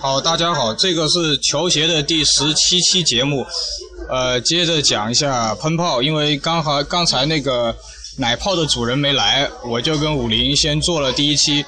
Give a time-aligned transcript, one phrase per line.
[0.00, 3.46] 好，大家好，这个是球鞋的第十七期节目，
[4.08, 7.74] 呃，接着讲一下喷炮，因为刚好刚才那个
[8.18, 11.64] 奶泡的主人没来，我就跟武林先做了第一期，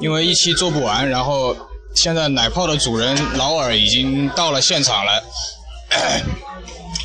[0.00, 1.56] 因为一期做不完，然后
[1.94, 5.22] 现在奶泡的主人劳尔已经到了现场了，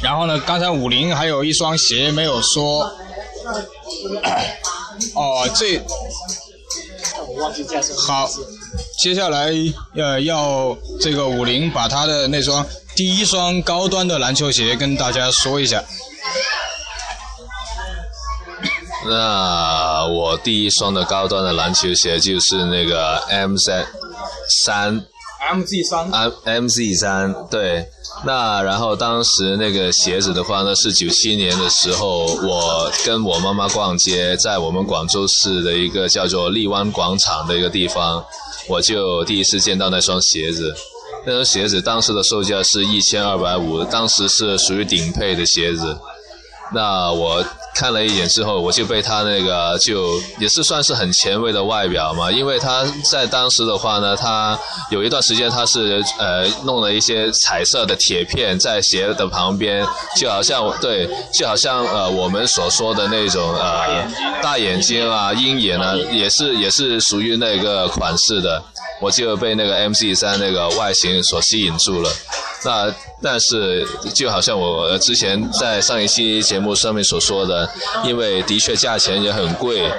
[0.03, 2.83] 然后呢，刚才武林还有一双鞋没有说，
[5.15, 5.81] 哦，这。
[8.07, 8.29] 好，
[9.01, 9.51] 接下来
[9.95, 15.83] 呃要这个武林把他的那双第一双高端的篮球鞋跟大家说一下。
[19.05, 23.85] 那我第一双的高端的篮球鞋就是那个 M 三
[24.63, 25.05] 三。
[25.43, 26.31] MZ 三，M
[26.65, 27.85] MZ 三，对。
[28.23, 38.23] 那然后当时那个鞋子的话呢，是九七年的时候，我跟我妈妈逛街，在我们广州市的一个叫做荔湾广场的一个地方，
[38.67, 40.73] 我就第一次见到那双鞋子。
[41.25, 45.97] 那双鞋子当时的售价是一千二百五，当时是属于顶配的鞋子。
[46.73, 47.43] 那我。
[47.73, 54.57] 看了一眼之后，我就被他那个就也是算是很前卫的外表嘛，因为他在当时的话呢，他
[54.91, 64.07] 有一段时间他是呃弄了一些彩色的铁片在鞋的旁边，就好像对，就好像呃我们所说的那种呃
[64.41, 68.63] 大眼睛啊鹰眼啊，也是也是属于那个款式的，
[69.01, 72.09] 我就被那个 M C 三那个外形所吸引住了。
[72.65, 77.69] 那但是就好像我之前在上一期节目上面所说的，
[78.05, 79.91] 因为的确价钱也很贵，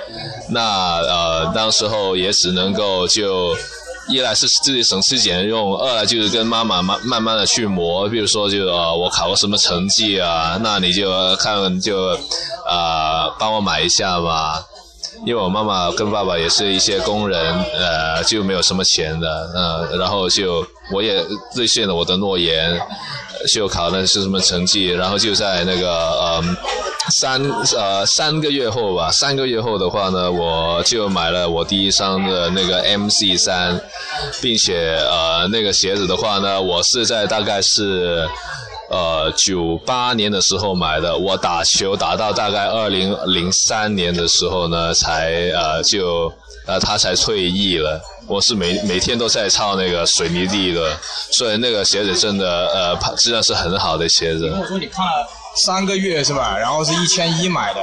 [0.51, 3.57] 那呃，当时候也只能够就
[4.09, 12.19] 一来是自己省吃俭用，二来就是跟妈妈慢慢慢的去磨，比如说就呃我考个什么成绩啊，那你就看就
[12.67, 14.55] 啊帮我买一下嘛。
[15.25, 17.41] 因为我妈妈跟爸爸也是一些工人，
[17.79, 22.79] 呃，就没有什么钱的，嗯，然后就我也兑现了我的诺言，
[23.53, 26.43] 就考的是什么成绩，然后就在那个呃
[27.21, 27.43] 三
[27.77, 33.81] 呃三个月后吧，三个月后的话呢，我就买了我第一双的那个 M C 三，
[34.41, 38.29] 并且呃那个鞋子的话呢，我是在大概是。
[38.91, 46.31] 呃，九八年的时候买的，我打球打到大概二零零三年的时候呢，才呃就
[46.67, 47.99] 呃他才退役了。
[48.27, 50.97] 我是每每天都在操那个水泥地的，
[51.33, 54.49] 所以那个鞋子真的呃质量是很好的鞋子。
[54.61, 55.27] 我说你看了
[55.65, 56.57] 三个月是吧？
[56.59, 57.81] 然后是一千一买的。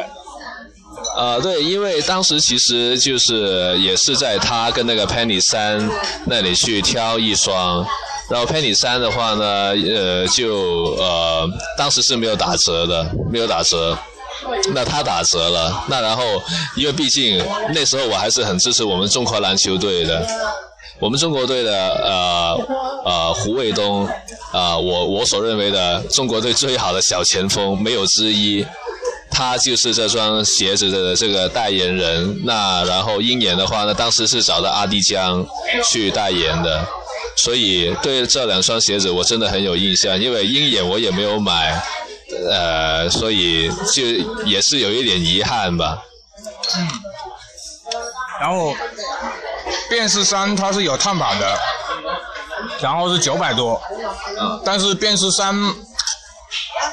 [1.16, 5.90] 呃，对，因为当时其实就是也是在他跟那个 Penny 三
[6.26, 7.86] 那里去挑一双。
[8.30, 10.56] 然后 Penny 三的话呢，呃，就
[10.98, 13.98] 呃，当时是没有打折的，没有打折。
[14.74, 16.42] 那他打折了，那然后，
[16.76, 17.44] 因为毕竟
[17.74, 20.26] 那时候我还是很支持我们中国篮球队的，
[21.00, 22.58] 我们中国队的呃
[23.06, 24.08] 呃胡卫东
[24.52, 28.66] 啊，我我所认为的中国队最好的小前锋没有之一，
[29.30, 32.42] 他就是这双鞋子的这个代言人。
[32.44, 35.46] 那然后鹰眼的话呢，当时是找的阿迪江
[35.90, 36.86] 去代言的。
[37.38, 41.82] 所以对这两双鞋子我真的很有印象，因为鹰眼我也没有买，
[42.50, 44.04] 呃，所以就
[44.46, 46.02] 也是有一点遗憾吧。
[46.78, 46.88] 嗯。
[48.40, 48.74] 然后，
[49.90, 51.58] 变式三它是有碳板的，
[52.82, 53.80] 然后是九百多，
[54.66, 55.56] 但是变式三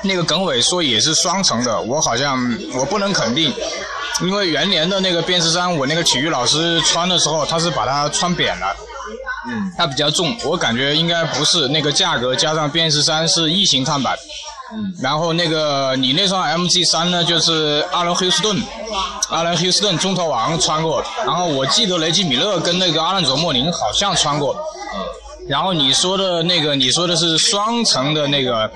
[0.02, 2.38] 那个耿伟说也是双层的，我好像
[2.74, 3.50] 我不能肯定，
[4.20, 8.76] 因为元年的那个变式三我那个体育老师穿的时候他是把它穿扁了。
[9.46, 14.14] 嗯，它比较重，我感觉应该不是那个价格加上变式三是异形碳板，
[15.00, 18.62] 然后那个你那双 MG 三呢，就是阿伦休斯顿，
[19.30, 24.54] 阿伦休斯顿中投王穿过，然后我记得雷吉米勒跟那个阿伦佐莫林好像穿过，
[24.94, 25.00] 嗯，
[25.48, 28.70] 然后你说的那个你说的是双层的那个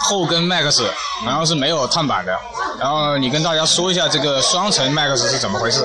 [0.00, 0.84] 后跟 Max，
[1.24, 2.36] 然后是没有碳板的，
[2.78, 5.82] 然后你跟大家说一下这个双层 Max 是怎么回事。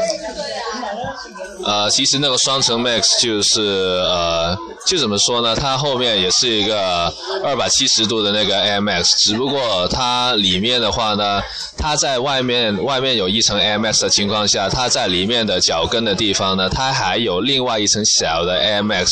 [1.65, 3.61] 呃，其实那个双层 Max 就是
[4.05, 5.55] 呃，就怎么说呢？
[5.55, 11.41] 它后面也是一个二百七十度的那个 AMX，只不过它里面的话呢，
[11.77, 19.09] 它在外面外面有一层 AMX 的情况下，它在里面的脚跟的地方呢，它还有另外一层小的 AMX，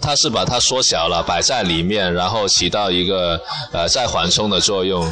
[0.00, 3.40] 它是把它缩小了摆在里面，然后起到一个
[3.72, 5.10] 呃再缓冲的作用，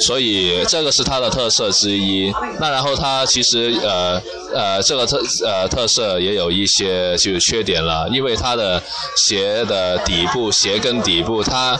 [0.00, 2.30] 所以这个是它的特色之一。
[2.58, 4.20] 那然后它其实呃
[4.54, 8.82] 呃这个特呃特特色也有一些就是缺点了，因为它的
[9.16, 11.74] 鞋的底部、鞋跟底部，它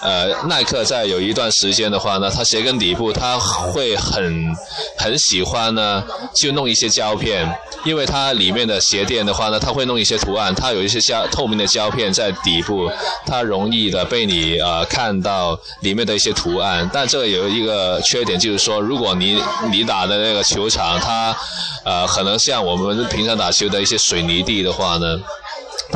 [0.00, 4.50] 呃耐克在有一段时间的话呢，它鞋跟底部它会很
[4.96, 6.02] 很喜欢呢，
[6.34, 7.46] 就弄一些胶片，
[7.84, 12.90] 因为它里面的鞋垫的话呢，它会弄一些图案，它有一些胶透明的胶片在底部，
[13.26, 19.38] 它容易的被你呃看到里面的一些图案，但这个有一个缺点就是说，如果你
[19.70, 21.36] 你打的那个球场它
[21.84, 25.20] 呃可能像我们平常打修的一些水泥地的话呢，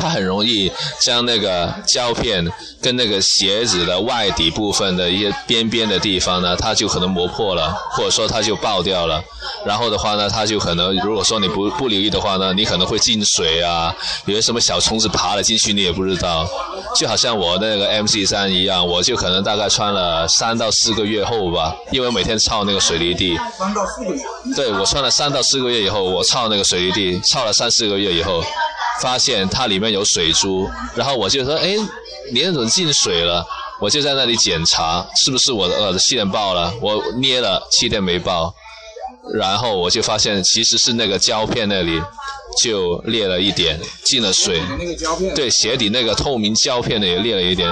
[0.01, 2.47] 它很容易将那个胶片
[2.81, 9.23] 跟那个鞋子的外底部分的一些边边的地方呢，它就可能磨破了，或者说它就爆掉了。
[9.65, 13.95] 然后的话呢，它就可能如果说你不不留意的话呢，你可能会进水啊，
[14.27, 16.49] 有些什么小虫子爬了进去你也不知道。
[16.95, 23.37] 就好像我那个 MC 三一样，我就可能大概穿了三到四个月后吧，因为每天操那个水泥地。
[23.59, 24.23] 三到四个月。
[24.55, 28.43] 对，我穿了三到四个月以后，我操那个水泥地，操了三四个月以后，
[29.01, 31.77] 发现它里面有水珠，然后我就说，哎，
[32.33, 33.47] 你怎么进水了？
[33.81, 36.73] 我就在那里检查，是不是我的呃气垫爆了？
[36.81, 38.53] 我捏了，气垫没爆，
[39.35, 42.03] 然后我就发现其实是那个胶片那里
[42.61, 44.61] 就裂了一点，进了水。
[44.79, 45.33] 那个胶片。
[45.35, 47.71] 对，鞋底那个透明胶片的也裂了一点。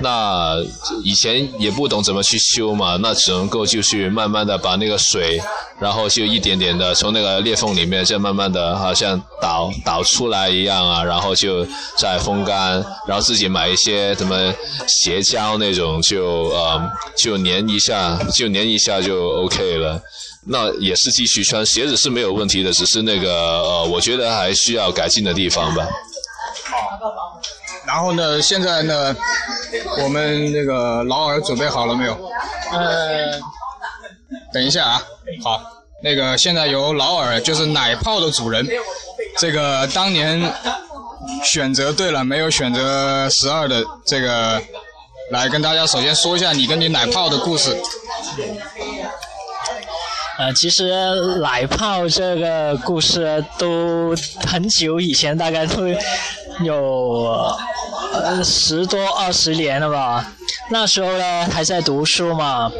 [0.00, 0.56] 那
[1.02, 5.40] 以前也不懂怎么去修嘛，那只能够就去慢慢的把那个水，
[5.80, 11.66] 然后就一点点的从那个裂缝里面，就慢慢的好像导导出来一样啊，然后就
[11.96, 14.52] 再风干，然后自己买一些什么
[14.86, 16.80] 鞋胶那种，就呃
[17.16, 20.00] 就粘一下，就粘一下就 OK 了。
[20.48, 23.32] 那也是继续穿，鞋子是没有问题的，只是那个
[23.62, 25.84] 呃，我觉得还需要改进的地方吧。
[26.64, 27.40] 好。
[27.86, 28.42] 然后呢？
[28.42, 29.14] 现在呢？
[30.02, 32.30] 我们那个劳尔准备好了没有？
[32.72, 33.38] 呃，
[34.52, 35.02] 等一下啊。
[35.44, 35.60] 好，
[36.02, 38.66] 那个现在由劳尔，就是奶泡的主人，
[39.38, 40.52] 这个当年
[41.44, 44.60] 选择对了，没有选择十二的这个，
[45.30, 47.76] 来跟大家首先说一下你跟你奶泡的故事。
[50.38, 50.92] 呃，其实
[51.40, 54.14] 奶泡这个故事都
[54.46, 55.84] 很久以前，大概都
[56.62, 57.56] 有。
[58.44, 60.32] 十多二十年了吧？
[60.70, 62.70] 那时候呢，还在读书嘛。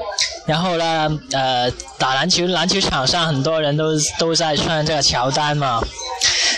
[0.46, 5.82] 然后呢，呃，打篮球，篮球场上很多人都都在穿这个乔丹嘛。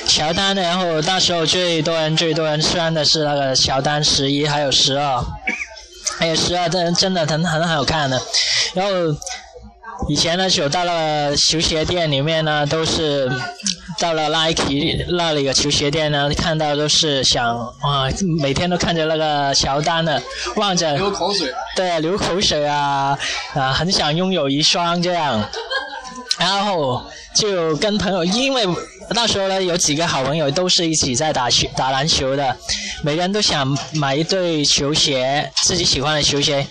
[0.07, 5.25] 乔丹，然后那时候最多人最多人穿的是那个乔丹十一，还有十二，
[6.19, 8.21] 还有十二，真真的很很好看的。
[8.75, 8.93] 然后。
[10.09, 13.29] 以前呢，走到了球鞋店里面呢，都是
[13.99, 18.09] 到了 Nike 那里的球鞋店呢，看到都是想啊，
[18.41, 20.23] 每天都看着那个乔丹的，
[20.57, 23.19] 望着流口水，对，流口水啊
[23.55, 25.43] 啊，很想拥有一双这样，
[26.39, 27.03] 然后
[27.35, 28.65] 就跟朋友，因为
[29.11, 32.57] 那时候呢，有几个好朋友都是一起在打球打篮球的，
[33.03, 36.65] 每个人都想买一对球鞋，自己喜欢的球鞋。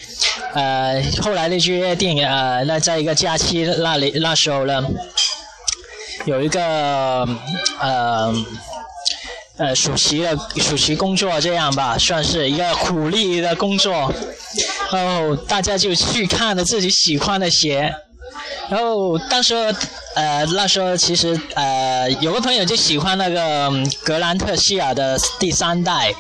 [0.53, 4.81] 呃，后来那约定，呃，那在一个假期那里，那时候呢，
[6.27, 7.25] 有一个
[7.79, 8.33] 呃
[9.56, 14.13] 呃暑期的暑期工作这样吧，算是一个苦力的工作，
[14.91, 17.95] 然后大家就去看了自己喜欢的鞋。
[18.69, 19.56] 然后当时，
[20.15, 23.71] 呃，那时候其实呃，有个朋友就喜欢那个
[24.03, 26.13] 格兰特希尔的第三代，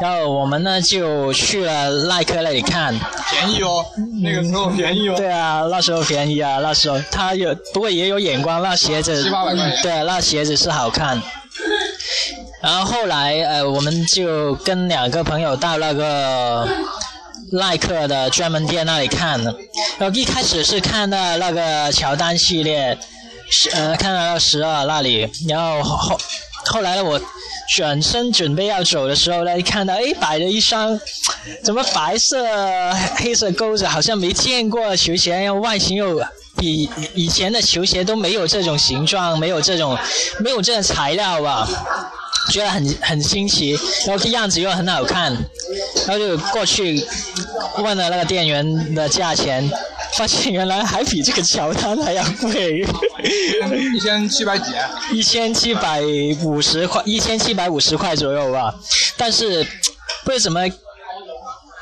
[0.00, 2.94] 然后我们呢就去了耐克那里看。
[3.30, 3.84] 便宜哦，
[4.22, 5.14] 那个时候便宜哦。
[5.16, 9.22] 对啊，那时候便宜啊，那时候他有，不过也有眼光，那鞋子。
[9.22, 9.82] 七八百块钱。
[9.82, 11.20] 对，那鞋子是好看。
[12.62, 16.68] 然后后来呃，我们就跟两个朋友到那个。
[17.52, 19.54] 耐克的专门店那里看的，
[19.98, 22.98] 然后一开始是看到那个乔丹系列，
[23.48, 26.18] 十呃看到十二那里，然后后
[26.66, 27.20] 后来我
[27.76, 30.98] 转身准备要走的时候呢，看到哎摆着一双，
[31.62, 32.44] 怎么白色
[33.16, 36.20] 黑色钩子，好像没见过球鞋，然后外形又
[36.56, 39.96] 比以前的球鞋都没有这种形状，没有这种
[40.40, 41.68] 没有这种材料吧。
[42.50, 45.32] 觉得很很新奇，然后样子又很好看，
[46.06, 47.04] 然后就过去
[47.78, 49.68] 问了那个店员的价钱，
[50.16, 52.86] 发现原来还比这个乔丹还要贵，
[53.94, 54.72] 一千七百几？
[55.12, 56.02] 一千七百
[56.42, 58.74] 五十块，一千七百五十块左右吧。
[59.16, 59.66] 但是
[60.26, 60.60] 为什么？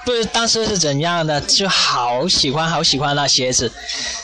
[0.04, 3.70] 不是当时是怎样的，就好喜欢好喜欢那鞋子。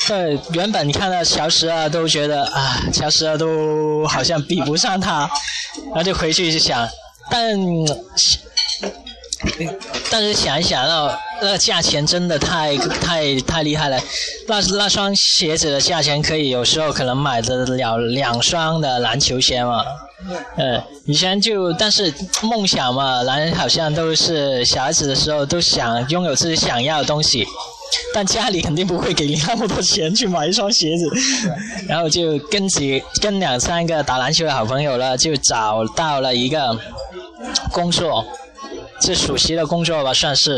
[0.09, 5.31] 对，原本你看到乔十二都觉得啊，乔十二都好像比不上他，
[5.89, 6.89] 然后就回去就想，
[7.31, 7.55] 但
[10.11, 14.01] 但是想一想，那那价钱真的太太太厉害了。
[14.47, 19.85] 那那双鞋子的价钱可以有时候可能买得了两双的篮球鞋嘛。
[20.57, 22.13] 呃，以前就但是
[22.43, 27.47] 梦想嘛，男人好像都是小孩子的时候都想拥有自己想要的东西，
[28.15, 31.11] 但家里肯定不会给你那么多钱去买一双鞋子。
[31.87, 36.79] 然后就跟几跟两三个打篮球的好朋友了，就找到了一个
[37.73, 38.25] 工作。
[39.01, 40.57] 是暑期的工作吧，算是，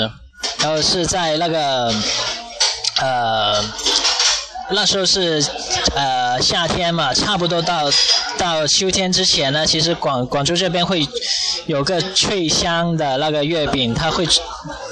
[0.60, 1.94] 然后是在那个，
[2.98, 3.62] 呃，
[4.72, 5.44] 那时候是
[5.94, 7.90] 呃夏天嘛，差不多到
[8.38, 11.06] 到秋天之前呢，其实广广州这边会
[11.66, 14.26] 有个脆香的那个月饼，它会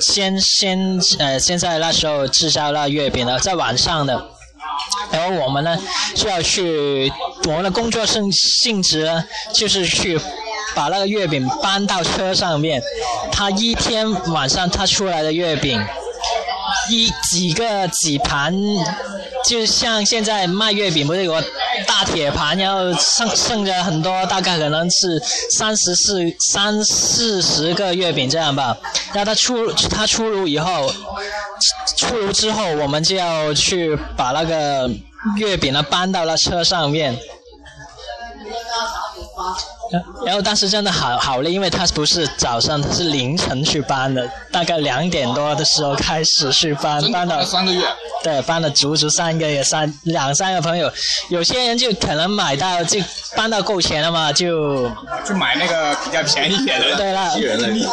[0.01, 4.29] 先先呃先在那时候制造那月饼的，在晚上的，
[5.11, 5.79] 然后我们呢
[6.15, 7.13] 就要去
[7.47, 10.21] 我们的工作性性质呢就是去。
[10.75, 12.81] 把那个月饼搬到车上面，
[13.33, 15.83] 他一天晚上他出来的月饼，
[16.91, 18.55] 一几个几盘，
[19.45, 21.45] 就像现在卖月饼不是有个
[21.87, 25.21] 大铁盘，然后剩剩着很多，大概可能是
[25.51, 26.23] 三十四
[26.53, 28.77] 三四十个月饼这样吧。
[29.13, 30.93] 然后他出他出炉以后，
[31.97, 34.91] 出炉之后，我们就要去把那个
[35.37, 37.19] 月饼呢搬到那车上面。
[40.25, 47.83] 然后当时真的好好累，因为他不是早上，他是凌晨去搬的，大概两点多的时候开始去搬，搬了三个月。
[48.23, 50.91] 对，搬了足足三个月，三两三个朋友，
[51.31, 52.99] 有些人就可能买到就
[53.37, 54.89] 搬到够钱了嘛，就
[55.25, 56.97] 去买那个比较便宜点的。
[56.97, 57.33] 对了，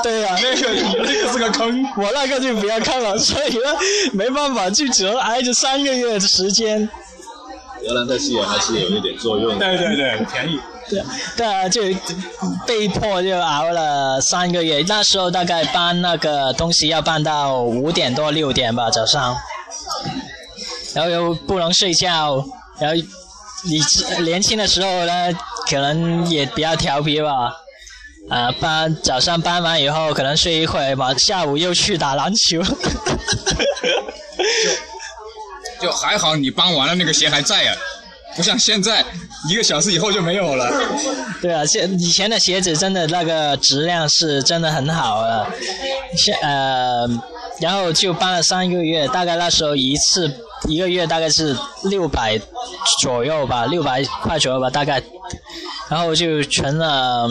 [0.01, 0.73] 对啊，那个
[1.03, 3.69] 那个是个坑，我那个就比较坑了，所以呢
[4.13, 6.89] 没办法，就只能挨着三个月的时间。
[7.87, 9.65] 荷兰的戏还是有一点作用的。
[9.65, 10.59] 对对对，便宜。
[10.87, 11.03] 对，
[11.35, 11.81] 对啊，就
[12.67, 14.83] 被迫就熬了三个月。
[14.87, 19.35] 那时候大概搬那个东西要搬到五点多六点吧，早上，
[20.93, 22.45] 然后又不能睡觉，
[22.79, 22.95] 然后
[23.63, 23.81] 你
[24.23, 25.33] 年轻的时候呢，
[25.67, 27.51] 可能也比较调皮吧，
[28.29, 32.61] 啊，搬早上搬完以后可能睡一会儿吧，下午又去打篮球。
[35.85, 37.75] 就还好你搬完了那个鞋还在啊。
[38.35, 39.05] 不像现在，
[39.49, 40.69] 一个小时以后就没有了。
[41.41, 45.47] 对啊，现以前的鞋子真的那个质量是真的很好了。
[46.17, 47.07] 现呃，
[47.61, 50.29] 然后就搬了三个月，大概那时候一次
[50.67, 52.37] 一个月大概是六百
[53.01, 55.01] 左右吧，六百块左右吧，大概，
[55.89, 57.29] 然后就存了。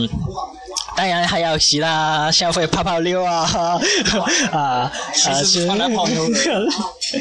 [0.97, 3.43] 当然还要其他消费泡泡妞啊，
[4.53, 4.93] 啊啊！
[5.13, 6.29] 是泡妞，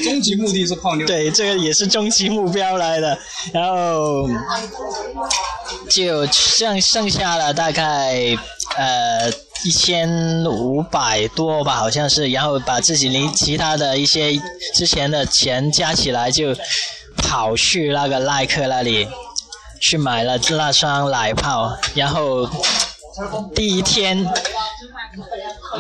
[0.03, 1.07] 终极目的是泡妞。
[1.07, 3.17] 对，这个也是终极目标来的。
[3.51, 4.27] 然后
[5.89, 8.37] 就剩剩下了大概
[8.77, 9.31] 呃
[9.65, 10.07] 一千
[10.45, 12.27] 五百多吧，好像是。
[12.27, 14.39] 然后把自己零其他的一些
[14.75, 16.55] 之前的钱加起来，就
[17.17, 19.07] 跑去那个耐克那里
[19.81, 22.47] 去买了那双奶泡，然后。
[23.53, 24.25] 第一天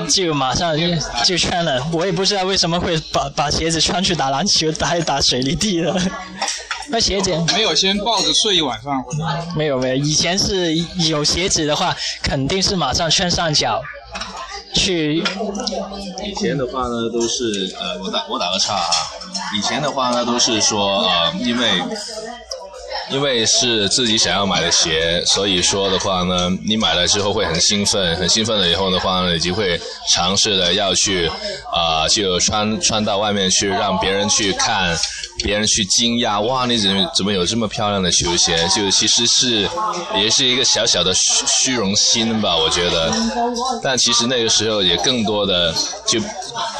[0.09, 0.83] 就马上就
[1.25, 5.99] 就穿了，我也不知道为什么会把把鞋子穿去打篮球，打打水泥地了。
[6.89, 9.03] 那鞋子没有先抱着睡一晚上？
[9.55, 10.75] 没有没有，以前是
[11.09, 13.81] 有鞋子的话，肯定是马上穿上脚
[14.75, 15.23] 去。
[16.23, 18.89] 以前的话呢，都是呃，我打我打个岔啊。
[19.57, 21.81] 以前的话呢，都是说呃，因为。
[23.13, 29.79] 因为是自己想要买的鞋，所以说的话呢，你买了之后会很兴奋，很兴奋了以后的话呢，你就会
[30.11, 31.29] 尝试的要去，
[31.71, 34.97] 啊，就穿穿到外面去，让别人去看，
[35.43, 38.57] 别人去惊讶，哇，你怎么怎么有这么漂亮的球鞋？
[38.75, 39.69] 就其实是
[40.17, 43.13] 也是一个小小的虚虚荣心吧，我觉得。
[43.83, 45.71] 但其实那个时候也更多的
[46.07, 46.19] 就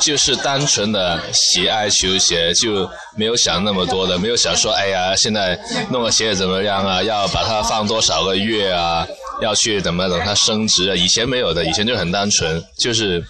[0.04, 5.58] 就是单纯的喜爱球鞋，就没有想那么多的，没有想说，哎呀，现在
[5.90, 6.34] 弄个鞋。
[6.34, 7.02] 怎么样啊？
[7.04, 9.08] 要把它放多少个月啊？
[9.42, 10.96] 要去怎么等它升值啊？
[10.96, 13.24] 以前没有的，以前就很单纯，就是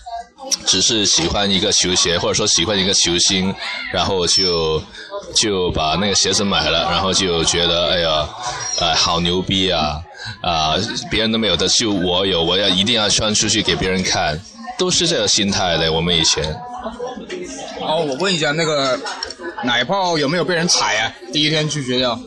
[0.65, 3.53] 只是喜欢一个球鞋，或者说喜欢一个球星，
[3.91, 4.81] 然后就
[5.35, 8.29] 就把那个鞋子买了，然后就觉得哎呀，
[8.79, 10.01] 呃，好牛逼啊！
[10.41, 10.75] 啊，
[11.11, 14.39] 别人都没有的，就我有，我要一定要穿出去给别人看，
[14.77, 15.91] 都是这个心态的。
[15.91, 16.43] 我们以前。
[17.79, 18.97] 哦，我问一下，那个
[19.63, 21.13] 奶泡有没有被人踩啊？
[21.31, 22.17] 第一天去学校。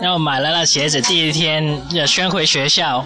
[0.00, 3.04] 然后买了那鞋子，第一天要穿回学校，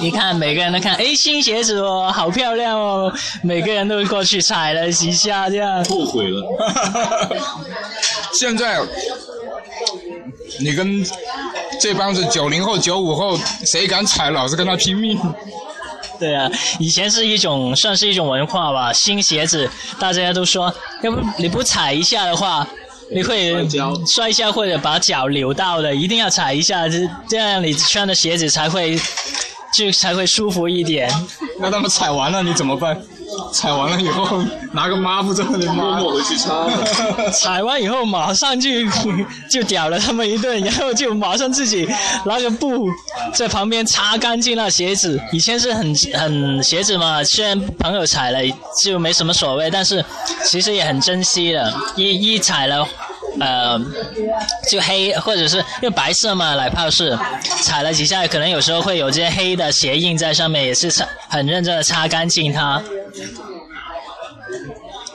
[0.00, 6.42] 一看每个人都看，哎，新鞋子哦，好漂亮哦，每个人都过去踩了几下，这样后悔了。
[8.32, 8.80] 现在
[10.60, 11.04] 你跟
[11.80, 15.18] 这帮子九零后、九五后，谁敢踩，老子跟他拼命。
[16.18, 19.70] 对啊，以前是一种算是一种文化吧，新鞋子
[20.00, 22.66] 大家都说，要不你不踩一下的话，
[23.12, 23.54] 你会
[24.06, 28.98] 摔一下或者把脚扭到的，一定要踩一下，这这样你穿的鞋子才会
[29.86, 31.08] 就才会舒服一点。
[31.60, 33.00] 那他们踩完了你怎么办？
[33.52, 34.42] 踩完了以后
[34.72, 36.66] 拿个抹布在那里抹回去擦。
[37.30, 38.68] 踩完以后马上就
[39.50, 41.86] 就屌了他们一顿，然后就马上自己
[42.24, 42.88] 拿个布
[43.34, 45.20] 在旁边擦干净了鞋子。
[45.30, 48.38] 以前是很很鞋子嘛，虽然朋友踩了
[48.82, 50.04] 就没什么所谓，但是
[50.44, 51.72] 其实也很珍惜的。
[51.96, 52.86] 一一踩了，
[53.40, 53.78] 呃，
[54.70, 57.18] 就黑或者是因为白色嘛，奶泡是
[57.62, 62.82] 踩了几下，可能有时候会有这些黑的鞋印在上面，也是擦很认真的擦干净它。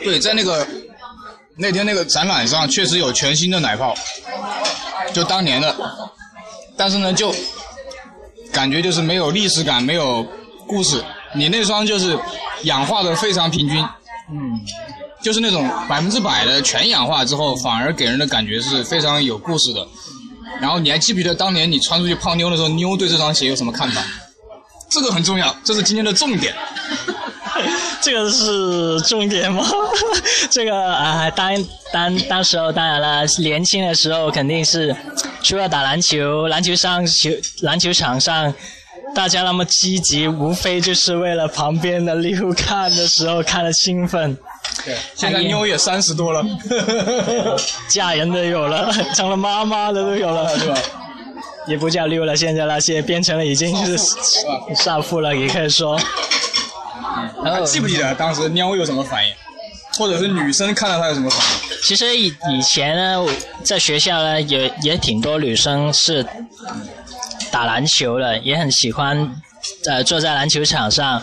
[0.03, 0.67] 对，在那个
[1.55, 3.95] 那天那个展览上，确实有全新的奶泡，
[5.13, 5.75] 就当年的，
[6.75, 7.33] 但是呢，就
[8.51, 10.25] 感觉就是没有历史感，没有
[10.67, 11.03] 故事。
[11.35, 12.17] 你那双就是
[12.63, 13.83] 氧化的非常平均，
[14.29, 14.59] 嗯，
[15.23, 19.87] 就是那种百分之百的全氧化之后，反而给人的感觉是非常有故事的。
[20.61, 24.03] 然后你还记不记得当年你穿出去泡妞的时候，妞对这双鞋有什么看法？
[24.89, 26.53] 这个很重要，这是今天的重点。
[28.01, 29.65] 这个是重点吗？
[30.51, 34.95] 这个啊，当当当时候当然了，年轻的时候肯定是
[35.41, 37.29] 除了打篮球，篮球上球
[37.61, 38.53] 篮球场上
[39.15, 44.37] 大家那么积极，无非就是为了旁边的妞看的时候看的兴奋。
[44.85, 46.43] 对，现在妞也三十多了，
[47.89, 50.77] 嫁人的有了， 成了妈妈的都有了， 是吧？
[51.67, 53.97] 也不叫妞了，现在那些变成了已经是
[54.75, 55.97] 少妇了，也可以说。
[57.43, 59.33] 还记不记得当时妞有什么反应，
[59.97, 61.77] 或者是女生看到他有什么反应？
[61.83, 63.25] 其实以以前呢，
[63.63, 66.25] 在学校呢，也也挺多女生是
[67.51, 69.29] 打篮球的，也很喜欢
[69.85, 71.21] 呃坐在篮球场上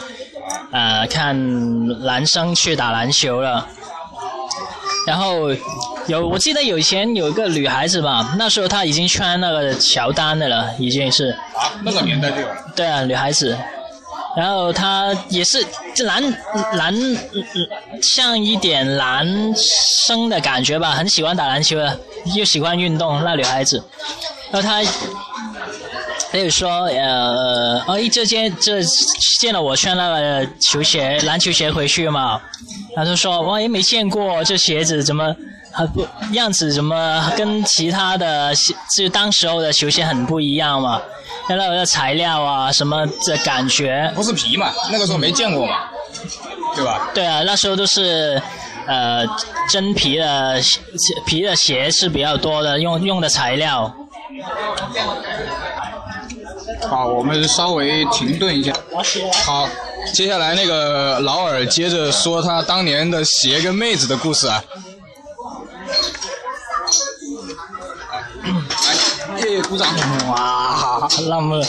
[0.73, 3.67] 呃看男生去打篮球了。
[5.07, 5.49] 然后
[6.07, 12.47] 有我记得有以前有一个女孩子吧，那时候她已经穿那个乔丹的了，已经是啊那个年代就有。
[12.77, 13.57] 对啊，女孩子。
[14.37, 15.67] 然后她也是
[16.05, 16.23] 男
[16.75, 16.95] 男
[18.01, 19.27] 像一点男
[19.57, 21.99] 生的感觉吧，很喜欢打篮球的，
[22.37, 23.83] 又喜欢运动那女孩子。
[24.53, 24.81] 然后她，
[26.33, 28.81] 她就说呃，哦，这件这
[29.41, 32.41] 见了我穿那个球鞋篮球鞋回去嘛，
[32.95, 35.35] 他就说我也没见过这鞋子怎么
[35.73, 38.53] 很不样子怎么跟其他的
[38.97, 41.03] 就当时候的球鞋很不一样嘛。
[41.49, 44.13] 那那个材料啊，什么的感觉？
[44.15, 44.71] 不是皮嘛？
[44.93, 45.79] 那个时候没见过嘛，
[46.77, 47.11] 对吧？
[47.13, 48.41] 对啊，那时候都是
[48.87, 49.27] 呃
[49.69, 50.61] 真皮的
[51.27, 53.93] 皮的鞋是比较多的，用用的材料。
[56.89, 58.73] 好，我们稍微停顿一下。
[59.45, 59.69] 好，
[60.13, 64.63] 接下来那个劳尔接着说他当年的鞋跟妹子的故事啊。
[69.47, 69.89] 耶，鼓掌！
[70.29, 71.63] 哇，那么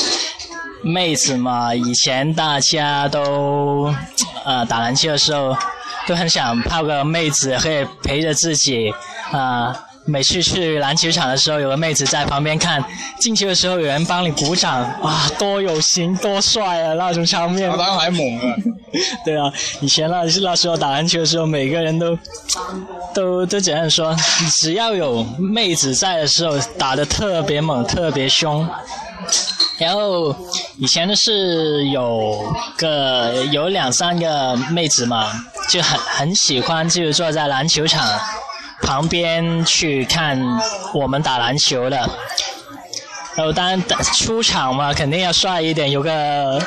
[0.83, 3.93] 妹子嘛，以前大家都
[4.45, 5.55] 呃打篮球的时候
[6.07, 8.91] 都很想泡个妹子，可以陪着自己
[9.31, 9.75] 啊。
[10.11, 12.83] 每次去篮球场的时候，有个妹子在旁边看
[13.17, 16.93] 进球的时候，有人帮你鼓掌，啊，多有型，多帅啊！
[16.95, 17.69] 那种场面。
[17.77, 18.55] 当然还猛啊！
[19.23, 22.17] 对啊，以前那那时候打篮球的时候，每个人都
[23.13, 24.13] 都都怎样说？
[24.59, 28.67] 只要有妹子在的时候，打的特别猛，特别凶。
[29.77, 30.35] 然后
[30.77, 35.31] 以前的是有个有两三个妹子嘛，
[35.69, 38.05] 就很很喜欢，就坐在篮球场。
[38.81, 40.39] 旁边去看
[40.93, 41.97] 我们打篮球的，
[43.35, 43.81] 然后当然
[44.15, 46.61] 出场嘛，肯定要帅一点，有个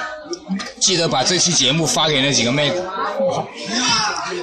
[0.80, 2.82] 记得把这期节目发给那几个妹子。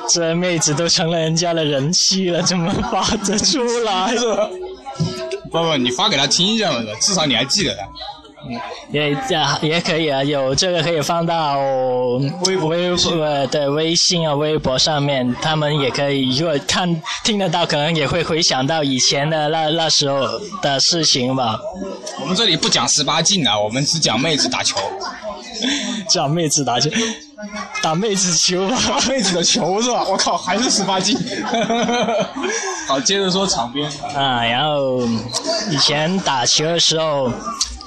[0.10, 4.14] 这妹子都成了人家的人气了，怎么发得出来？
[5.52, 7.84] 不不，你发给她听一下嘛，至少你还记得他。
[8.92, 9.18] 也也
[9.62, 11.58] 也可以啊，有这个可以放到
[12.46, 20.28] 微微博对微信啊、微博上面，他们也可以如果看听得到，可能也会回想到以前的那那时候
[20.62, 21.60] 的事情吧。
[22.22, 24.78] 我们这里不讲十八禁啊，我们只讲妹子打球，
[26.10, 26.90] 讲妹子打球，
[27.82, 30.06] 打妹子球，打妹子的球是吧？
[30.08, 31.18] 我靠，还是十八禁。
[32.88, 35.02] 好，接着说场边啊，然后
[35.70, 37.32] 以前打球的时候。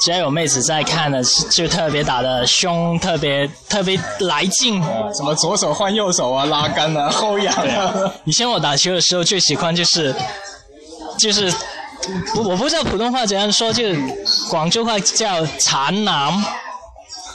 [0.01, 4.83] 只要有妹子在看的，就特别打的凶，特别特别来劲。
[5.15, 7.95] 什么左手换右手啊，拉杆啊，后仰啊。
[8.25, 10.15] 以前我打球的时候最喜欢就是，
[11.19, 11.51] 就是，
[12.37, 13.85] 我不知道普通话怎样说，就
[14.51, 16.45] 广州话叫缠男。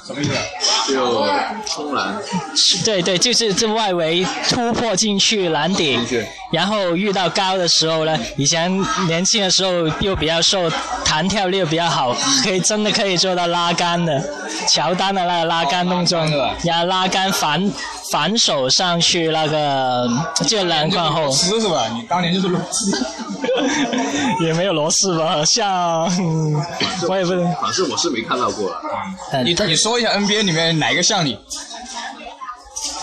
[0.09, 0.33] 什么意思？
[0.91, 1.27] 就
[1.67, 2.19] 冲篮。
[2.83, 6.03] 对对，就是这外围突破进去篮顶，
[6.51, 10.67] 然后遇到高的时候呢，以前年轻的时候又比较瘦，
[11.05, 14.19] 弹跳力又比较好，可以真的可以做到拉杆的，
[14.67, 16.19] 乔丹的那个拉杆动作，
[16.63, 17.71] 然后拉杆反
[18.11, 20.09] 反手上去那个
[20.47, 21.87] 就篮筐后，是是吧？
[21.93, 23.05] 你当年就是罗斯，
[24.41, 25.33] 也没有螺丝吧？
[25.33, 26.11] 好像
[27.07, 27.45] 我也不能。
[27.61, 28.75] 反正我是没看到过。
[29.45, 31.37] 你你说一下 NBA 里面哪个像你？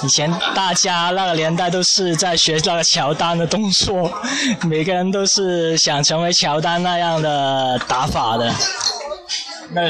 [0.03, 4.13] 以前大家那个年代都是在学那个乔丹的动作，
[4.69, 8.55] 每个人都是想成为乔丹那样的打法的。
[9.71, 9.83] 那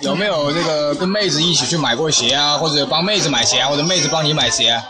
[0.00, 4.82] 有没有这个跟妹子一起去买过鞋啊，或者帮妹子买鞋啊，或者妹子帮你买鞋啊？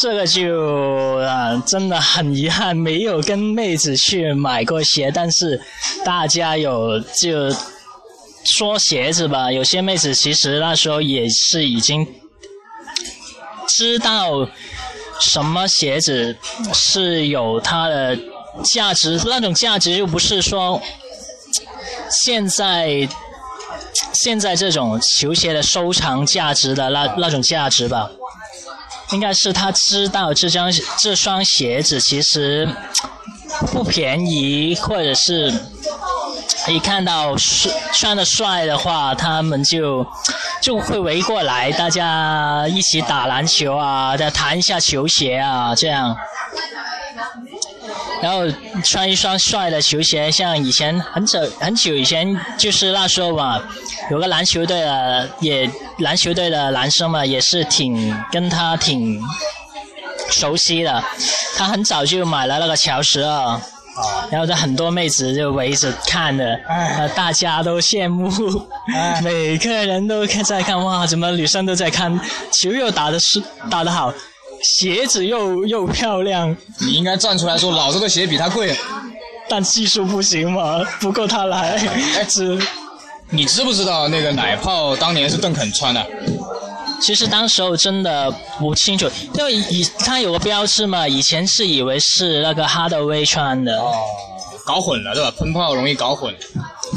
[0.00, 5.60] 这个就啊，真的很遗憾，没有跟妹子去买过鞋，但是
[6.04, 7.48] 大家有就
[8.44, 12.06] 说鞋子吧，有些妹子其实那时候也是已经
[13.68, 14.48] 知道
[15.20, 16.36] 什么鞋子
[16.72, 18.18] 是有它的
[18.64, 20.80] 价值，那种价值又不是说
[22.24, 23.08] 现在
[24.12, 28.10] 现在这种球鞋的收藏价值的那那种价值吧。
[29.12, 32.66] 应该是他知道这张这双鞋子其实
[33.72, 35.52] 不便宜，或者是
[36.68, 40.06] 一看到帅穿的帅的话，他们就
[40.62, 46.16] 就会围过来，大家一起打篮球啊，再谈一下球鞋啊，这样。
[48.22, 48.40] 然后
[48.82, 53.60] 穿一双帅的球鞋，像以前很久很久以前，就是那时候嘛，
[54.10, 59.20] 有个篮球队的也篮球队的男生嘛，也是挺跟他挺
[60.30, 61.02] 熟悉的。
[61.56, 63.60] 他很早就买了那个乔十二，
[64.30, 68.28] 然后这很多妹子就围着看的，呃，大家都羡慕，
[69.22, 72.18] 每个人都看在看哇，怎么女生都在看
[72.52, 74.12] 球又打的是打得好。
[74.62, 78.74] 鞋子又又漂亮，你应该站出来说，老子的鞋比他贵，
[79.46, 81.76] 但技术不行嘛，不够他来。
[82.16, 82.58] 哎，知，
[83.28, 86.06] 你知不知道那个奶泡当年是邓肯穿的？
[87.04, 93.78] 其实当时候真的不清楚，因为以他有个标志嘛，以前是以为是那个哈德威穿的。
[93.78, 93.92] 哦，
[94.64, 95.30] 搞混了对吧？
[95.38, 96.34] 喷泡容易搞混。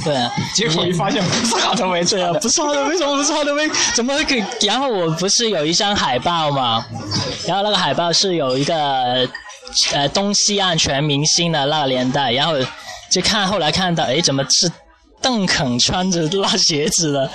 [0.05, 0.15] 对，
[0.55, 3.69] 结果一发现不是哈德威，对啊，不是哈德威，什么不是哈德威？
[3.93, 4.41] 怎么给？
[4.61, 6.85] 然后我不是有一张海报嘛，
[7.45, 9.27] 然后那个海报是有一个
[9.91, 12.53] 呃东西岸全明星的那个年代，然后
[13.11, 14.71] 就看后来看到，哎，怎么是
[15.21, 17.29] 邓肯穿着那鞋子了？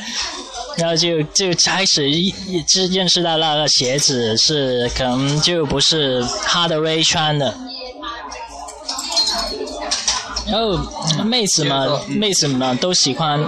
[0.76, 7.54] 然后就就开始一一直认识到那个鞋子是可能就不是哈德威穿的。
[10.46, 10.76] 然后
[11.24, 13.40] 妹子们，妹子们都喜欢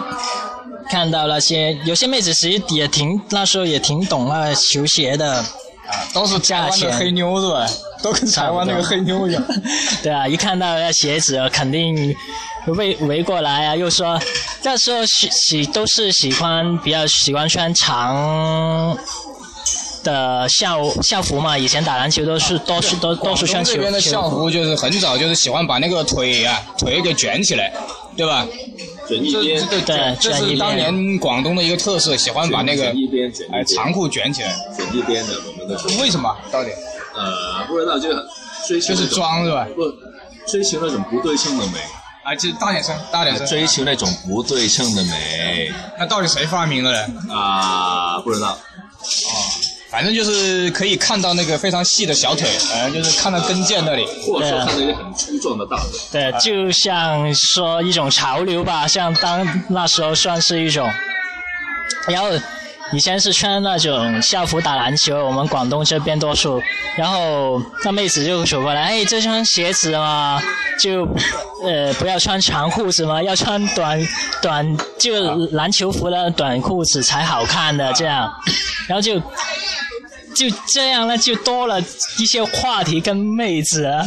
[0.89, 5.45] 看到那些，有些妹子其实也挺那时候也挺懂那个球鞋的，啊，
[6.15, 7.67] 都是台湾的黑妞是吧？
[8.03, 9.43] 都跟台湾那个黑妞一样。
[10.03, 12.15] 对啊，一看到那鞋子，肯定
[12.67, 14.19] 围围过来啊，又说
[14.63, 18.97] 那时候喜喜都是喜欢比较喜欢穿长。
[20.03, 23.73] 的校校服嘛，以前打篮球都是多数都多数穿球。
[23.73, 27.73] 这边的校服就是很早就是喜欢把那个腿啊腿给卷起来，
[28.15, 28.47] 对吧？
[29.09, 32.95] 卷一边，对对，这是当年广东的一个特色，喜欢把那个
[33.51, 35.83] 哎长裤卷起来，卷一边的我们的。
[35.99, 36.37] 为什么？
[36.53, 36.69] 到底？
[37.17, 38.11] 呃，不知道，就
[38.69, 39.67] 追求就是装是吧？
[39.75, 39.85] 不，
[40.47, 41.79] 追求那种不对称的美。
[42.25, 43.47] 啊，就大点声，大点声。
[43.47, 45.73] 追求那种不对称的美。
[45.99, 47.35] 那到底谁发明的呢？
[47.35, 48.53] 啊，不知道。
[48.53, 48.59] 哦。
[49.91, 56.01] 反正就是可以看到那个非常细的小腿，反正，就是看到跟腱那里，或者说看到一个很粗壮的大腿。
[56.11, 60.91] 对，就像说一种潮流吧，像当那时候算是一种。
[62.09, 62.29] 然后
[62.93, 66.63] 以前是穿那种校服打篮球，我们广东这边多数。
[66.97, 70.41] 然后那妹子就走过来，哎，这双鞋子嘛，
[70.79, 71.05] 就
[71.65, 73.99] 呃不要穿长裤子嘛，要穿短
[74.41, 78.33] 短就篮球服的短裤子才好看的这样，
[78.87, 79.21] 然后就。
[80.35, 81.81] 就这样呢，就多了
[82.19, 84.05] 一些话题跟妹子啊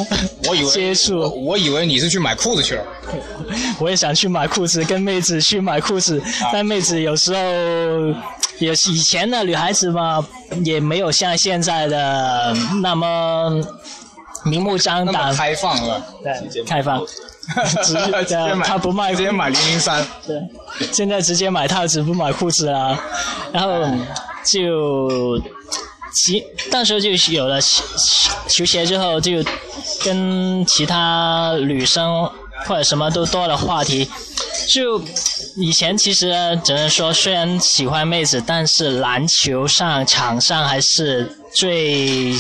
[0.48, 1.20] 我以为接触。
[1.46, 2.84] 我以为你是去买裤子去了。
[3.80, 7.40] 我也想去买裤子，跟妹子去买裤子，但妹子有时候，
[8.60, 10.26] 有以前的女孩子嘛，
[10.66, 13.62] 也没有像现在的那么
[14.44, 15.34] 明目张胆。
[15.34, 16.06] 开放了。
[16.24, 17.02] 对，开放。
[17.82, 17.94] 直
[18.26, 18.36] 接
[18.66, 20.06] 他不卖，直接买零零三。
[20.26, 20.36] 对，
[20.92, 23.00] 现在直接买套子不买裤子了，
[23.54, 23.86] 然后
[24.44, 25.42] 就。
[26.26, 27.60] 其到时候就有了
[28.50, 29.44] 球鞋之后，就
[30.04, 32.30] 跟其他女生
[32.66, 34.10] 或者什么都多了话题。
[34.74, 35.00] 就
[35.56, 42.34] 以前其实只能说，虽然喜欢妹子，但是篮球上场上还是最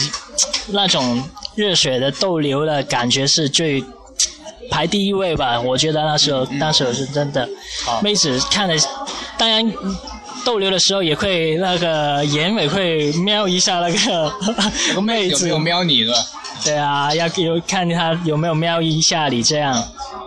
[0.67, 1.23] 那种
[1.55, 3.83] 热血的斗牛的感觉是最
[4.71, 5.61] 排第一位吧。
[5.61, 7.47] 我觉得那时候，那时候是真的，
[8.01, 8.75] 妹子看的，
[9.37, 9.71] 当然。
[10.47, 14.33] 逗留的时候也会那个眼尾会瞄一下那个
[14.87, 15.49] 那个妹子。
[15.49, 16.13] 有瞄你的，
[16.63, 19.83] 对啊，要有看他有没有瞄一下你这样，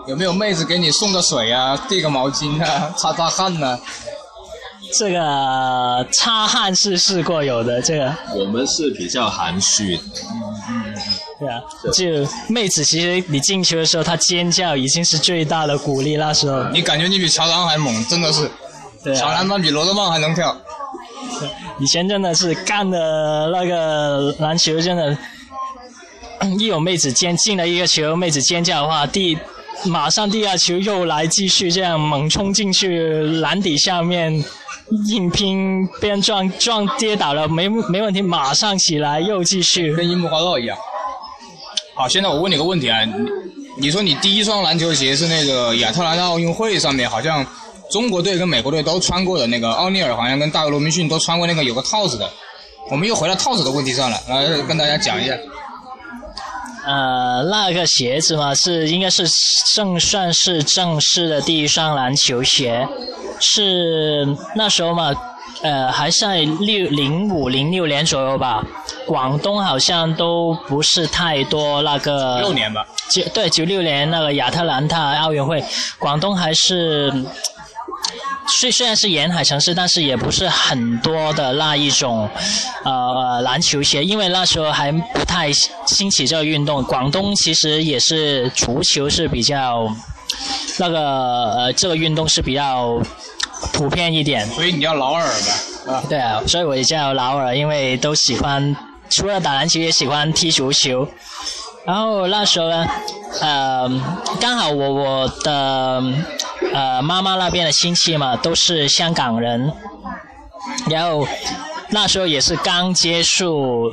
[0.07, 3.79] 有没有妹子给你送个水啊，递个毛巾啊，擦擦汗呢？
[4.99, 8.15] 这个擦汗是试过有的，这个。
[8.37, 10.95] 我们是比较含蓄的，嗯嗯，
[11.39, 11.63] 对啊，
[11.95, 16.63] 就妹子其实你进球的时候她尖叫已经是最大的鼓励，那时候。
[16.65, 18.51] 你感觉你比乔丹还猛，真的是。
[19.15, 20.55] 小篮板比罗德曼还能跳。
[21.79, 25.17] 以前真的是干的那个篮球，真的，
[26.59, 29.39] 一有妹子尖进了一个球，妹子尖叫的话，第
[29.85, 34.45] 马上第二球又来继续这样猛冲进去篮底下面
[35.09, 39.95] 硬拼，被人撞撞跌倒了没没问题，马上起来又继续。
[39.95, 40.77] 跟樱木花道一样。
[41.95, 43.15] 好，现在我问你个问题啊，你
[43.79, 47.47] 你说你第一双篮球鞋是那个亚特兰大奥运会上面好像。
[47.91, 52.31] 中国队跟美国队都穿过的那个奥尼尔，好像跟大卫罗宾逊都穿过那个有个套子的。
[52.91, 55.35] 我们又回到套子的问题上了，来跟大家讲一下。
[56.85, 59.25] 呃，那个鞋子嘛，是应该是
[59.75, 62.89] 正算是正式的第一双篮球鞋，
[63.39, 64.27] 是
[64.57, 65.15] 那时候嘛，
[65.63, 68.65] 呃，还在六零五零六年左右吧。
[69.07, 72.41] 广东好像都不是太多那个。
[72.41, 72.87] 六年吧。
[73.11, 75.63] 九对九六年那个亚特兰大奥运会，
[75.99, 77.13] 广东还是。
[78.59, 82.29] 虽虽然是沿海城市，但是也不是很多的那一种，
[82.85, 85.51] 呃，篮球鞋，因为那时候还不太
[85.87, 86.83] 兴起这个运动。
[86.85, 89.89] 广东其实也是足球是比较，
[90.79, 93.01] 那个呃，这个运动是比较
[93.73, 94.47] 普遍一点。
[94.49, 96.03] 所以你叫劳尔呗，啊？
[96.09, 98.77] 对啊，所以我也叫劳尔，因为都喜欢，
[99.11, 101.07] 除了打篮球也喜欢踢足球。
[101.87, 102.87] 然后那时候呢，
[103.41, 103.91] 呃，
[104.39, 106.03] 刚好我我的
[106.73, 109.73] 呃妈妈那边的亲戚嘛都是香港人，
[110.89, 111.27] 然后
[111.89, 113.93] 那时候也是刚接触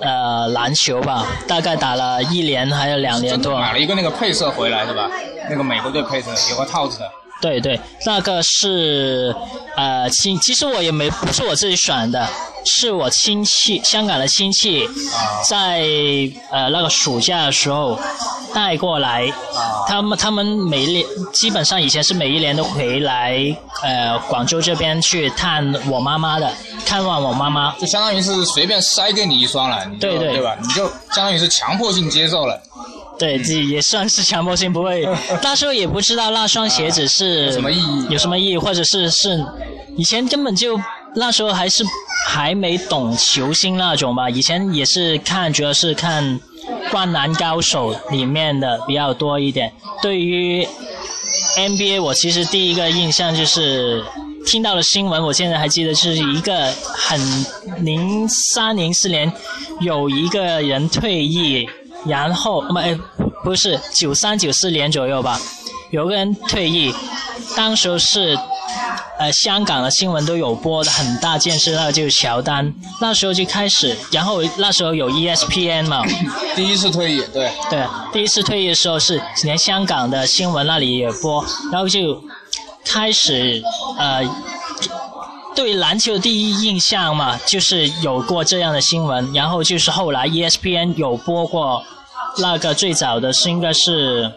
[0.00, 3.58] 呃篮球吧，大概打了一年还有两年多。
[3.58, 5.10] 买了一个那个配色回来是吧？
[5.50, 7.10] 那个美国队配色有个套子的。
[7.40, 9.34] 对对，那个是
[9.76, 12.28] 呃亲，其实我也没不是我自己选的。
[12.70, 14.86] 是我亲戚，香港的亲戚，
[15.48, 15.80] 在
[16.50, 17.98] 呃那个暑假的时候
[18.52, 19.32] 带过来。
[19.86, 26.52] 他们他们每一年基本上以前是每一年都回来呃广州这边去探我妈妈的，
[26.84, 27.74] 看望我妈妈。
[27.78, 30.54] 就相当于是随便塞给你一双了，对对对吧？
[30.60, 32.60] 你就相当于是强迫性接受了。
[33.18, 35.06] 对，自己也算是强迫性，不会。
[35.42, 39.44] 那时候也不知道那双鞋子是 什么意义，有什么意义，或者是是
[39.96, 40.80] 以前根本就
[41.14, 41.84] 那时候还是。
[42.26, 46.22] 还没懂球星那种吧，以前也是看，主要是看
[46.90, 49.72] 《灌篮高手》里面的比较多一点。
[50.02, 50.66] 对于
[51.56, 54.04] NBA，我其实第一个印象就是
[54.44, 57.18] 听到了新闻，我现在还记得是一个很
[57.82, 59.32] 零三零四年
[59.80, 61.66] 有一个人退役，
[62.06, 62.98] 然后没
[63.42, 65.40] 不是九三九四年左右吧，
[65.90, 66.94] 有个人退役，
[67.56, 68.38] 当时是。
[69.18, 72.72] 呃，香港的新闻都有播的很大件事，那就是乔丹。
[73.00, 76.04] 那时候就开始，然后那时候有 ESPN 嘛，
[76.54, 82.22] 第一次退役，对对，第一次退役的时候是连香港的新闻那里也播，然后就
[82.84, 83.60] 开始
[83.98, 84.22] 呃，
[85.58, 91.82] 对篮球的第一印象嘛，就是有过这样的新闻，然后就是后来 ESPN 有播过
[92.38, 94.32] 那个最早的是应该是。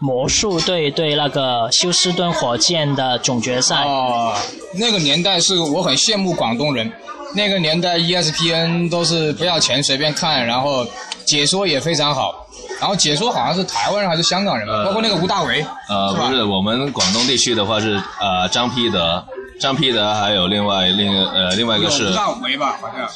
[0.00, 3.84] 魔术队对那个休斯顿火箭的总决赛。
[3.84, 4.34] 哦，
[4.74, 6.92] 那个年代是我很羡慕广东人。
[7.34, 10.84] 那个年代 ESPN 都是不要钱随便看，然后
[11.24, 12.34] 解说也非常好。
[12.80, 14.84] 然后解说好像是台湾人还是香港人吧？
[14.84, 15.64] 包括那个吴大维。
[15.88, 19.24] 呃，不是，我们广东地区的话是呃张丕德，
[19.60, 23.08] 张丕德还有另外另呃另外一个是吴大维吧，好像。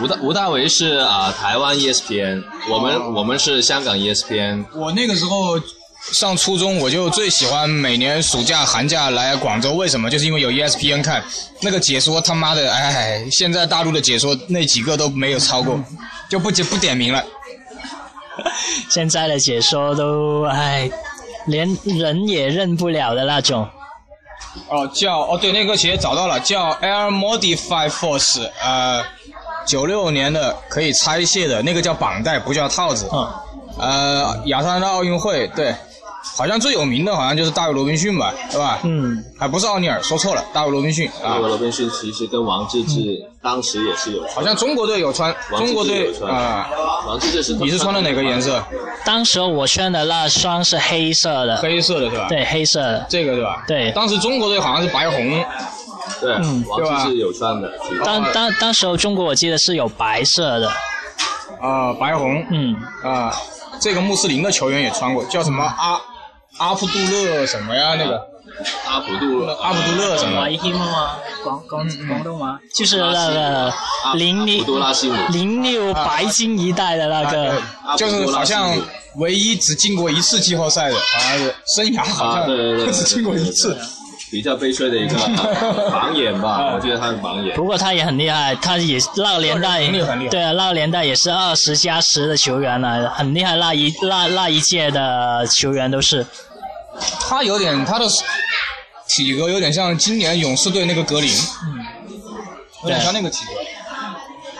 [0.00, 4.64] 吴大吴大维是啊台湾 ESPN，我们我们是香港 ESPN。
[4.74, 5.60] 我那个时候。
[6.14, 10.10] 上初中我就最喜欢每年暑假寒假来广州，为什么？
[10.10, 11.22] 就是因为有 ESPN 看，
[11.60, 15.80] 那个解说他妈的，哎，现在大陆的解说那几个都没有超过，
[16.28, 17.24] 就不不点名了。
[18.90, 20.90] 现在的解说都哎，
[21.46, 23.68] 连人也认不了的那种。
[24.68, 29.02] 哦，叫哦对，那个鞋找到了，叫 Air Modify Force，呃，
[29.66, 33.08] 九六年的可以拆卸的那个叫绑带，不叫套子。
[33.12, 33.32] 嗯。
[33.78, 35.74] 呃，亚特兰大奥运会对。
[36.36, 38.78] 好像最有名的好像就是大卫罗宾逊吧，对吧？
[38.84, 41.36] 嗯，还不是奥尼尔，说错了，大卫罗宾逊啊。
[41.36, 46.32] 罗宾逊其实跟王治郅当时也是有，好像中国队有穿，中国队有穿。
[46.32, 46.68] 啊，
[47.06, 48.64] 王治郅是你是穿的哪个颜色？
[49.04, 53.06] 当时我穿的那双是黑色的，黑色的是吧？，对，黑色的。
[53.10, 53.64] 这个对吧？
[53.66, 53.90] 对。
[53.92, 55.44] 当时中国队好像是白红，
[56.20, 57.70] 对，嗯王治郅有穿的，
[58.04, 60.68] 当当当时候中国我记得是有白色的，
[61.60, 63.34] 啊，白红，嗯，啊，
[63.80, 66.00] 这个穆斯林的球员也穿过，叫什么阿
[66.58, 67.94] 阿卜杜勒什么呀？
[67.94, 68.20] 那个
[68.86, 70.48] 阿卜杜勒阿卜杜勒什么？
[70.50, 71.16] 希吗？
[71.42, 72.60] 广广广东吗？
[72.74, 73.72] 就是那个
[74.14, 74.64] 零六
[75.30, 77.60] 零六白金一代的那个，
[77.96, 78.70] 就是好像
[79.16, 83.76] 唯一只进过一次季后赛的，好像是生涯好啊像对对对对只进过一次。
[84.32, 85.14] 比较悲催的一个
[85.92, 87.54] 盲眼吧，我觉得他是盲眼。
[87.54, 89.86] 不过他也很厉害，他也那个年代
[90.30, 93.56] 对啊，那个年代也是二十加十的球员了，很厉害。
[93.56, 96.26] 那一那那一届的球员都是，
[97.20, 98.06] 他有点他的
[99.06, 101.30] 体格有点像今年勇士队那个格林，
[102.84, 103.52] 有点像那个体格。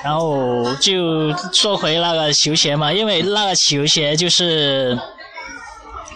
[0.05, 4.99] 然后就说回那个球鞋嘛，因为那个球鞋就是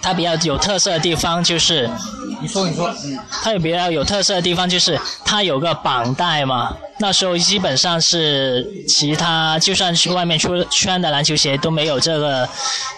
[0.07, 1.91] 它比较有特色的地方就是。
[2.39, 6.77] 你说，你说，嗯，它有比较有特色的地方，就是它有个绑带嘛。
[6.99, 12.49] 那时候基本上是其他，就算去外面出穿的篮球鞋都没有这个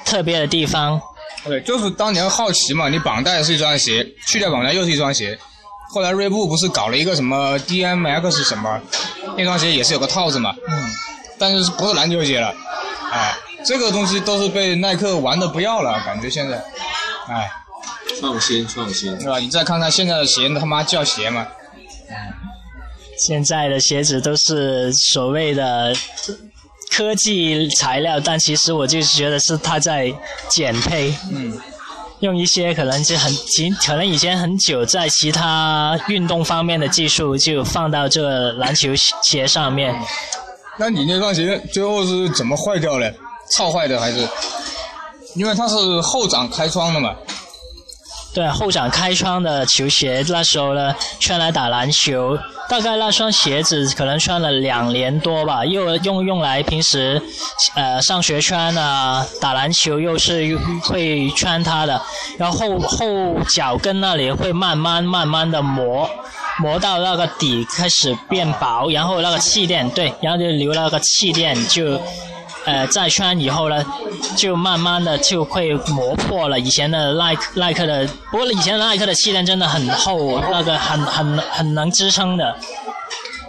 [0.05, 1.01] 特别的地方。
[1.45, 5.39] 对，就是当年好奇嘛，你绑带是一双鞋，去掉绑带又是一双鞋。
[5.95, 8.79] 后来锐步不是搞了一个什么 DMX 什么，
[9.37, 10.91] 那双鞋也是有个套子嘛，嗯，
[11.39, 12.53] 但是不是篮球鞋了，
[13.13, 13.35] 哎，
[13.69, 16.57] 这个东西都是被耐克玩的不要了，感觉现在，
[17.29, 17.53] 哎，
[18.19, 19.39] 创新创新，是吧？
[19.39, 21.47] 你再看看现在的鞋，他妈叫鞋吗，
[23.19, 25.95] 现在的鞋子都是所谓的
[26.91, 30.11] 科技材料，但其实我就觉得是它在
[30.49, 31.15] 减配。
[31.31, 31.61] 嗯，
[32.21, 39.95] 用一些可能是很其可能以前很久在其他运动方面的技术就放到这个篮球鞋上面。
[40.79, 43.15] 那你那双鞋最后是怎么坏掉的？
[43.51, 44.29] 操坏的还是？
[45.35, 47.15] 因为它是后掌开窗的嘛，
[48.35, 52.37] 对，后掌开窗的球鞋，那时候呢穿来打篮球，
[52.69, 57.23] 大概那双鞋子可能穿了两年多吧，又用用来平时
[57.75, 62.01] 呃上学穿啊，打篮球又是会穿它的，
[62.37, 63.07] 然后后
[63.55, 66.09] 脚跟那里会慢慢慢慢的磨。
[66.61, 72.01] 磨到那个底开始变薄，然后那个气垫对，然后就留那个气垫就。
[72.69, 73.83] 呃，再穿以后呢，
[74.37, 82.55] 就慢慢的就会磨破了以前的耐耐克的，不过以前的耐克的气垫真的很厚，那个很很很能支撑的。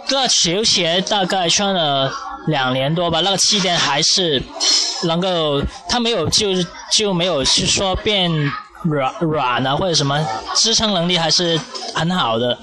[0.08, 2.10] 这球鞋大概穿了
[2.46, 4.42] 两年多吧，那个气垫还是
[5.02, 6.48] 能够，它没有就
[6.90, 8.32] 就没有是说变
[8.84, 10.18] 软软啊或者什么，
[10.56, 11.60] 支撑能力还是
[11.94, 12.56] 很好的。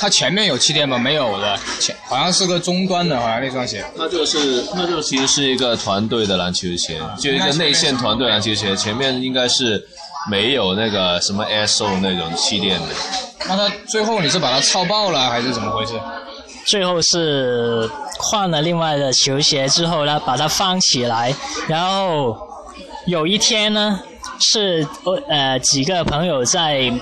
[0.00, 0.98] 它前面有气垫吗？
[0.98, 3.84] 没有的，前好像是个中端的，好像那双鞋。
[3.94, 9.86] 那这个是那这个其实是一个团队的篮球鞋，就一个内线团队篮球鞋，前面应该是
[10.28, 12.86] 没有那个什么 ASO 那种气垫的。
[13.46, 15.92] 那它最后你是把它操爆了，还是怎么回事？
[16.66, 21.32] 最后是换了另外的球鞋之后呢，把它放起来，
[21.68, 22.36] 然后
[23.06, 24.00] 有一天呢，
[24.40, 24.84] 是
[25.28, 26.92] 呃几个朋友在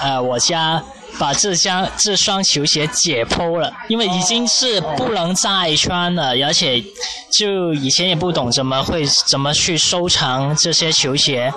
[0.00, 0.80] 呃我家。
[1.18, 6.82] 把这双这双球鞋解剖了，因为已经是不能再穿了，而且
[7.38, 11.52] 就以前也不懂怎么会怎么去收藏这些球鞋，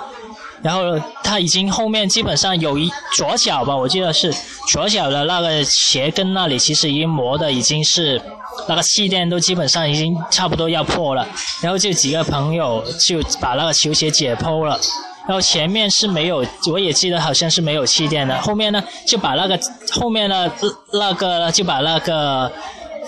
[0.62, 4.32] 然后他已经后面基本上有一左脚吧，我记得是
[4.68, 8.20] 左脚的那个鞋跟那里其实已经磨的已经是
[8.68, 11.26] 那个气垫都基本上已经差不多要破了，
[11.60, 14.78] 然后就几个朋友就把那个球鞋解剖了。
[15.26, 18.40] 然后前面是没有，我也记得好像是没有气垫的。
[18.40, 19.58] 后面呢，就把那个
[19.92, 20.50] 后面呢
[20.92, 22.50] 那个就把那个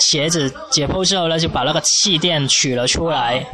[0.01, 3.47] 鞋子解剖之后呢，就把那个气垫取了出来，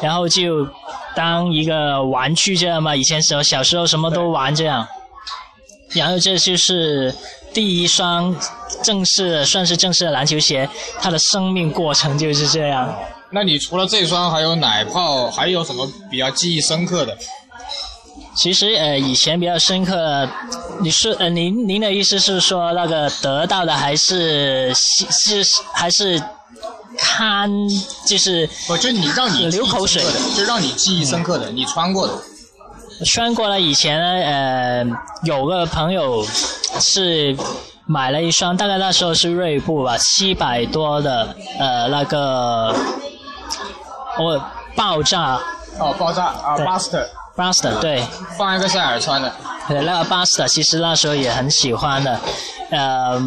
[0.00, 0.66] 然后就
[1.14, 2.94] 当一个玩具这样嘛。
[2.94, 4.86] 以前时候小时候什么都玩这样。
[5.90, 7.14] 然后这就是
[7.52, 8.34] 第一双
[8.82, 10.68] 正式的，算是正式的篮球鞋，
[11.00, 12.92] 它的生命过程就是这样。
[13.30, 17.16] 那你除了这双，还有奶泡，还有什么比较记忆深刻的？
[18.34, 20.28] 其实呃，以前比较深刻，
[20.80, 25.42] 你是呃，您您的意思是说那个得到的还是是
[25.72, 26.20] 还是
[26.98, 27.48] 看
[28.06, 30.02] 就是不，就你让你流口水。
[30.02, 32.12] 的，就让你记忆深刻的，你穿过的。
[33.06, 34.86] 穿过了以前呢，呃，
[35.24, 36.24] 有个朋友
[36.80, 37.36] 是
[37.86, 42.74] 买了一双，大概那时候是锐步吧，七百多的呃那个
[44.18, 44.40] 我
[44.76, 45.40] 爆炸。
[45.78, 46.56] 哦，爆炸啊
[47.36, 47.80] 对，Buster。
[47.80, 48.02] 对，
[48.38, 49.32] 放一个塞尔穿的。
[49.68, 52.20] 对，那个 Buster 其实那时候也很喜欢的，
[52.70, 53.18] 呃，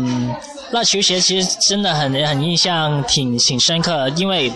[0.71, 4.53] 那球鞋其实真的很很印象挺挺深刻，因为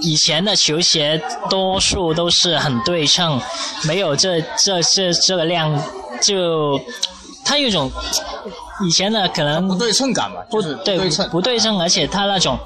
[0.00, 3.40] 以前的球鞋多数都是很对称，
[3.82, 5.76] 没有这这这这个量，
[6.22, 6.80] 就
[7.44, 7.90] 它有一种
[8.84, 12.56] 以前的可能不对称感嘛，不对称不对称，而且它那种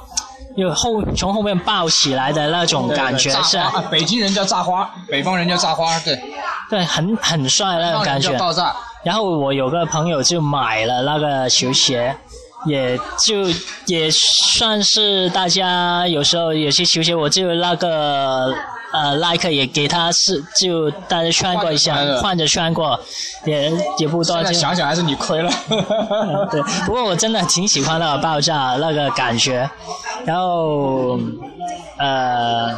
[0.56, 3.58] 有后从后面抱起来的那种感觉是，
[3.90, 6.20] 北京人叫炸花，北方人叫炸花，对，
[6.68, 8.32] 对，很很帅那种感觉。
[8.36, 8.74] 爆炸。
[9.02, 12.14] 然后我有个朋友就买了那个球鞋，
[12.66, 13.46] 也就
[13.86, 18.52] 也算是大家有时候有些球鞋，我就那个
[18.92, 22.98] 呃耐克也给他是就大家穿过一下换着穿，过，
[23.44, 24.58] 也也不多现在就。
[24.58, 25.50] 想想还是你亏了。
[25.70, 29.68] 嗯对，不过我真的挺喜欢那个爆炸那个感觉，
[30.24, 31.18] 然后
[31.98, 32.76] 呃，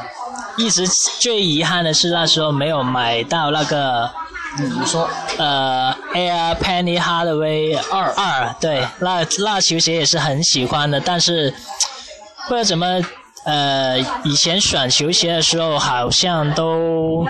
[0.57, 0.87] 一直
[1.21, 4.11] 最遗憾的是那时候没有买到那个
[4.59, 5.09] 你说
[5.39, 11.51] 呃 Air Penny Hardaway 二二，对，那那球鞋也是很喜欢的，但是
[12.49, 13.01] 不知道怎么
[13.45, 17.27] 呃，以前选球鞋的时候好像都。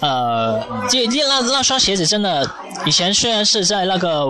[0.00, 0.60] 呃，
[0.90, 2.46] 这这那那双鞋子真的，
[2.84, 4.22] 以前虽然是在那个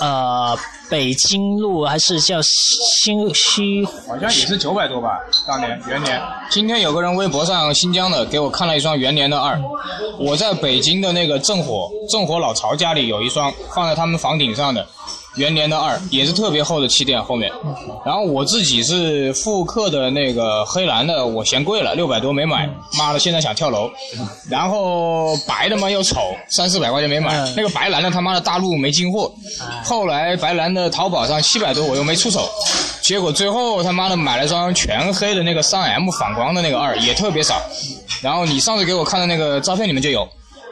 [0.00, 0.58] 呃
[0.90, 5.10] 北京路还是叫新西好像也是九百多吧，
[5.46, 6.20] 当年元年。
[6.50, 9.60] 今天有个人微博上新疆的给我看了一双元年的二，
[10.18, 14.84] 我在北京的那个正火正火老曹家里有一双放在他们房顶上的
[15.36, 17.50] 元年的二，也是特别厚的气垫后面。
[18.04, 22.68] 然后我自己是复刻的那个黑蓝的，我嫌贵了，六百多没买，
[22.98, 23.90] 妈的现在想跳楼。
[24.50, 26.20] 然后白的嘛又丑，
[26.50, 29.32] 三四百块钱没买嗯，那个白蓝的他妈的大陆没进货，
[29.84, 32.48] 后来白蓝的淘宝上七百多我又没出手，
[33.02, 37.60] 结果最后他妈的买了双全黑的那个三 M 反光的那个二，也特别少。
[38.20, 40.28] 然后你上次给我看的那个照片里面就有，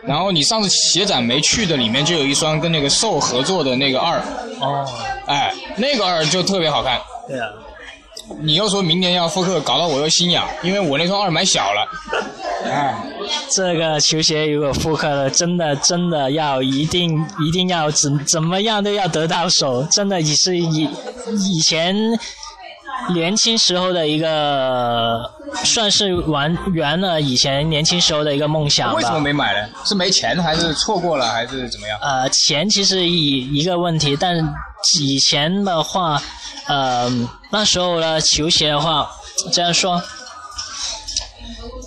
[0.06, 4.18] 然后你上次鞋展没去的里面就有一双跟那个兽合作的那个二，
[4.60, 4.86] 哦，
[5.26, 7.00] 哎，那个二就特别好看。
[7.28, 7.46] 对啊，
[8.40, 11.88] 你又说明年要复刻，搞到我又心痒，因为我那双二买小了。
[12.64, 12.94] 哎，
[13.50, 20.88] 这个球鞋如果复刻了，真的真的要一定一定要怎怎么样都要得到手，真的也是以
[21.38, 21.96] 以前
[23.08, 25.28] 年轻时候的一个，
[25.64, 28.94] 算是完圆了以前年轻时候的一个梦想吧。
[28.96, 29.68] 为什么没买呢？
[29.84, 31.98] 是没钱，还是错过了，还是怎么样？
[32.00, 34.36] 呃，钱其实一一个问题，但
[35.00, 36.22] 以前的话，
[36.66, 37.10] 呃，
[37.50, 39.10] 那时候的球鞋的话，
[39.52, 40.00] 这样说，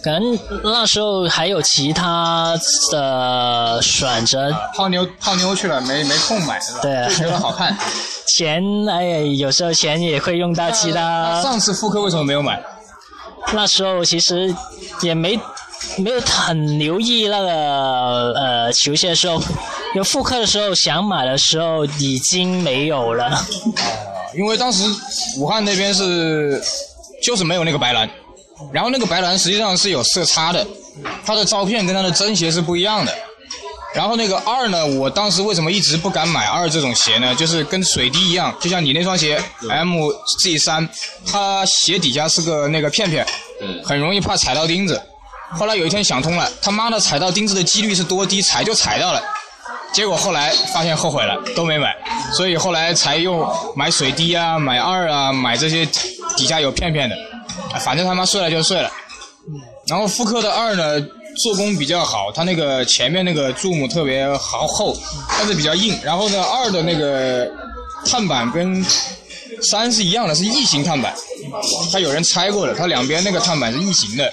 [0.03, 2.53] 可能那时候还有其他
[2.91, 6.79] 的选择，泡妞泡妞去了，没没空买是吧？
[6.81, 7.77] 对就觉得好看。
[8.27, 11.41] 钱哎呀，有时候钱也会用到其他。
[11.41, 12.61] 上次复刻为什么没有买？
[13.53, 14.55] 那时候其实
[15.01, 15.37] 也没
[15.97, 19.41] 没有很留意那个呃球鞋的时候，
[19.95, 23.45] 有复刻的时候想买的时候已经没有了。
[24.35, 24.83] 因为当时
[25.37, 26.61] 武汉那边是
[27.21, 28.09] 就是没有那个白蓝，
[28.71, 30.65] 然后那个白蓝实际上是有色差的，
[31.25, 33.13] 它的照片跟它的真鞋是不一样的。
[33.93, 37.35] 然后那个二呢，我当时为什么一直不敢买二这种鞋呢？
[37.35, 40.87] 就是跟水滴一样，就像你那双鞋 M G 三，
[41.25, 43.25] 它鞋底下是个那个片片，
[43.83, 45.01] 很容易怕踩到钉子。
[45.51, 49.21] 后来有一天想通了，他妈的踩到钉子的几率是多低，踩就踩到了。
[49.93, 51.95] 结果后来发现后悔了，都没买，
[52.35, 55.85] 所以后来才用买水滴啊、买二啊、买这些
[56.35, 57.15] 底下有片片的，
[57.79, 58.91] 反正他妈碎了就碎了。
[59.85, 60.99] 然后复刻的二呢，
[61.41, 64.95] 做工比较好，它那个前面那个柱母特别好厚，
[65.37, 65.97] 但是比较硬。
[66.03, 67.49] 然后呢，二的那个
[68.05, 68.85] 碳板跟
[69.61, 71.13] 三是一样的，是异形碳板，
[71.91, 74.31] 它有人拆过了，它两边那个碳板是异形的。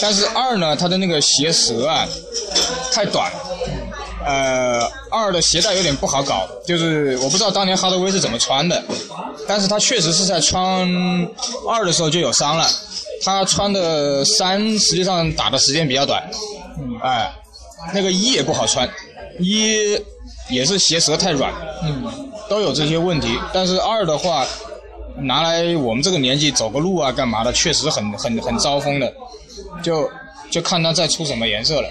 [0.00, 2.06] 但是二呢，它的那个鞋舌啊
[2.92, 3.30] 太短，
[4.26, 8.82] 呃，二的鞋带有点不好搞，就是我不知道当年哈德威是怎么穿的，
[9.46, 10.86] 但是他确实是在穿
[11.70, 12.68] 二的时候就有伤了，
[13.22, 16.22] 他穿的三实际上打的时间比较短，
[17.02, 17.32] 哎，
[17.92, 18.88] 那个一也不好穿，
[19.38, 19.98] 一
[20.50, 21.52] 也是鞋舌太软，
[21.82, 24.46] 嗯，都有这些问题，但是二的话。
[25.18, 29.10] 拿来我们这个年纪走个路啊，干嘛的，确实很很很招风的，
[29.82, 30.06] 就
[30.50, 31.88] 就看他再出什么颜色了。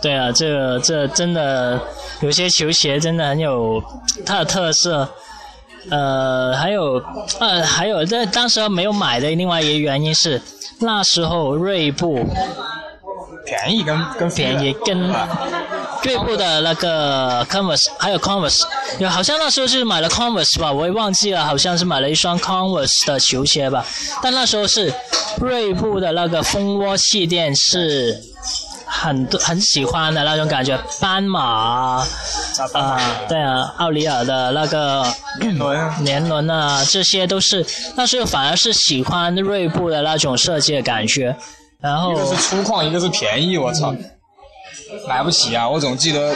[0.00, 1.82] 对啊，这个这真的
[2.20, 3.82] 有些球鞋真的很有
[4.24, 5.08] 它的特色。
[5.88, 7.02] 呃，还有
[7.38, 10.40] 呃，还有在当时没有买的另外一个原因是，
[10.80, 12.26] 那时候锐步
[13.46, 15.12] 便宜跟跟便宜，跟
[16.02, 18.62] 锐步的那个 Converse 还有 Converse，
[18.98, 23.84] 有好像那时候是买了 Converse 吧，我也忘记了，好像是买了一双 Converse 的球鞋吧。
[24.22, 24.92] 但那时候是
[25.40, 28.20] 锐步的那个蜂窝气垫是
[28.92, 32.04] 很多很喜欢的那种感觉，斑马
[32.74, 35.06] 啊，对啊，奥利尔的那个
[35.40, 37.64] 年轮年轮啊，这些都是，
[37.96, 41.34] 但是反而是喜欢锐步的那种设计的感觉。
[41.80, 43.94] 然后一个是粗犷，一个是便宜，我操，
[45.08, 45.66] 买不起啊！
[45.66, 46.34] 我总记得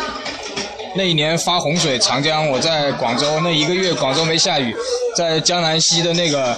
[0.94, 4.74] 那一年发洪水，长江，我在广州那一个月，广州没下雨，
[5.16, 6.56] 在江南西的那个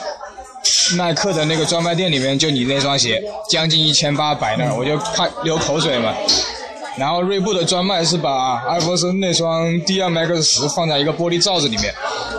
[0.96, 6.14] 耐克的那个专卖店里面，就你那双鞋，将近一千八摆那儿，我就看流口水嘛。
[6.96, 11.94] 然后锐步的专卖是把艾弗森那双 DMX 十放在一个玻璃罩子里面，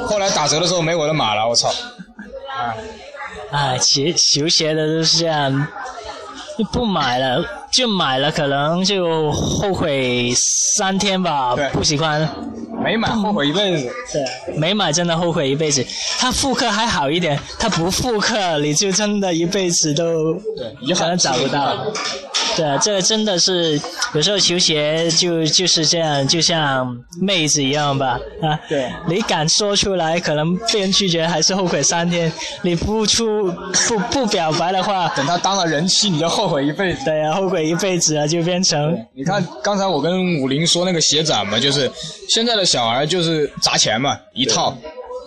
[0.07, 1.71] 后来打折的时候没我的码了，我操！
[3.51, 5.67] 哎，鞋球鞋的都是这样，
[6.57, 10.31] 就不买了，就买了，可能就后悔
[10.77, 12.27] 三天吧对，不喜欢。
[12.83, 13.91] 没买后悔一辈子。
[14.13, 15.85] 对，没买真的后悔一辈子。
[16.19, 20.35] 他复刻还好一点，他不复刻你就真的一辈子都
[20.95, 21.75] 可能找不到。
[22.55, 23.79] 对，这个真的是
[24.13, 28.57] 有时候球鞋就就是这样，就像妹子一样吧啊。
[28.69, 32.31] 对你敢说出来，可能被人拒绝，还是后悔三天；
[32.63, 33.51] 你不出
[33.87, 37.05] 不不表白的话，等他当了人妻，你就后悔一辈子。
[37.05, 41.91] 对呀、后悔一辈子啊，就变成你看，刚才我跟武林说那个鞋展嘛，就是
[42.29, 44.75] 现在的小孩就是砸钱嘛，一套。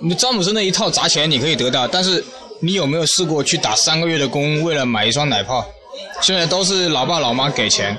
[0.03, 2.25] 你詹姆斯那一套砸钱你可以得到，但是
[2.61, 5.65] 你有没有试过去打三个月的工，为了买一双奶泡？
[6.23, 7.97] 现在都是老爸老妈给钱，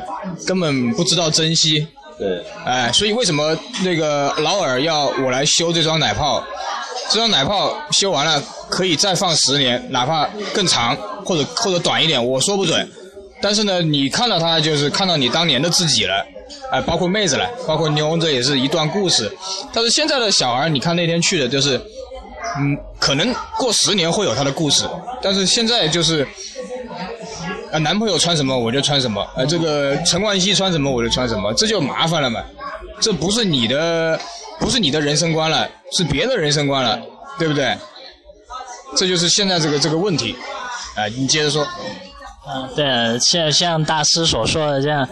[0.47, 1.87] 根本不知道珍惜。
[2.17, 6.43] 对，哎，所以为什么那个劳尔要我来修这双奶泡？
[7.09, 12.89] 这双奶泡修完了可以再放十年，哪怕更长或者或者短一点，我说不准。
[13.41, 16.25] 但是呢，你看到他就是看到你当年的自己了，
[16.71, 19.31] 哎、包括妹子了，包括妞，这也是一段故事。
[19.73, 21.77] 但是现在的小孩，你看那天去的就是，
[22.57, 24.85] 嗯，可能过十年会有他的故事，
[25.21, 26.27] 但是现在就是。
[27.71, 32.43] 啊，男朋友穿什么我就穿什么，呃，这个陈冠希穿什么我就穿什么，这就麻烦了嘛。
[32.99, 34.19] 这不是你的，
[34.59, 35.65] 不是你的人生观了，
[35.97, 36.99] 是别的人生观了，
[37.39, 37.73] 对不对？
[38.97, 40.35] 这就是现在这个这个问题。
[40.97, 41.65] 啊、你接着说。
[42.47, 45.07] 嗯，对，像像大师所说的这样，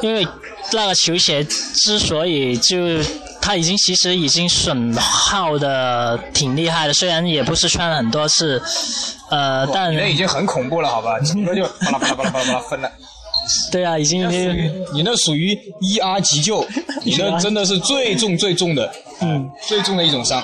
[0.00, 0.26] 因为
[0.72, 2.76] 那个球鞋之所以就
[3.40, 8.62] 它已经其实已经损耗的挺厉害的，虽然也不是穿了很多次，
[9.30, 11.18] 呃，但你那已经很恐怖了，好吧？
[11.20, 12.90] 整个就巴拉巴拉巴拉巴拉巴拉分了。
[13.72, 16.64] 对啊，已经已经你那属于一 R 急救，
[17.02, 20.42] 你那真的是最重最重的，嗯，最重的一种伤。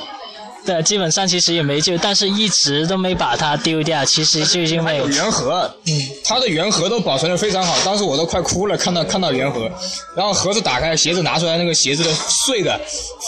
[0.66, 5.92] 对，基本上其实也没救，但是一直都没把它丢掉，其实就因为有原盒，嗯，
[6.24, 9.70] 它的原盒都保存的非常好，当时我都快哭了，看到看到原盒，
[10.16, 12.10] 然后盒子打开，鞋子拿出来，那个鞋子的
[12.46, 12.80] 碎的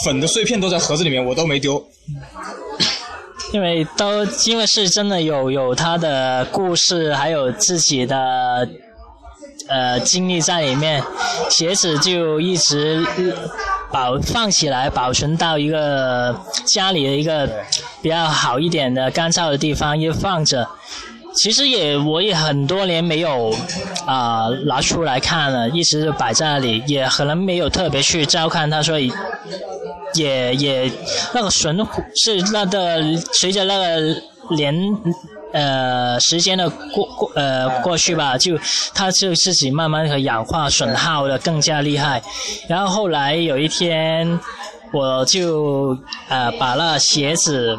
[0.03, 1.83] 粉的碎片都在盒子里面，我都没丢。
[3.53, 8.67] 因为都因为是真的有有他的故事，还有自己的
[9.69, 11.01] 呃经历在里面，
[11.49, 13.05] 鞋子就一直
[13.91, 16.35] 保放起来，保存到一个
[16.65, 17.49] 家里的一个
[18.01, 20.67] 比较好一点的干燥的地方，又放着。
[21.35, 23.53] 其实也我也很多年没有
[24.05, 29.11] 啊、拿出来看了，一直就摆在那里，也可能没有特别去照看它，所以
[30.15, 30.91] 也也
[31.33, 31.77] 那个损
[32.15, 34.21] 是那个随着那个
[34.55, 34.73] 年
[35.53, 38.57] 呃时间的过过呃过去吧，就
[38.93, 42.21] 它就自己慢慢的氧化损耗的更加厉害。
[42.67, 44.39] 然后后来有一天，
[44.91, 45.97] 我就
[46.29, 47.77] 呃把那鞋子。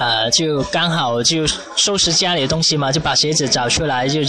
[0.00, 1.46] 呃，就刚好就
[1.76, 4.20] 收拾家里的东西嘛，就把鞋子找出来，就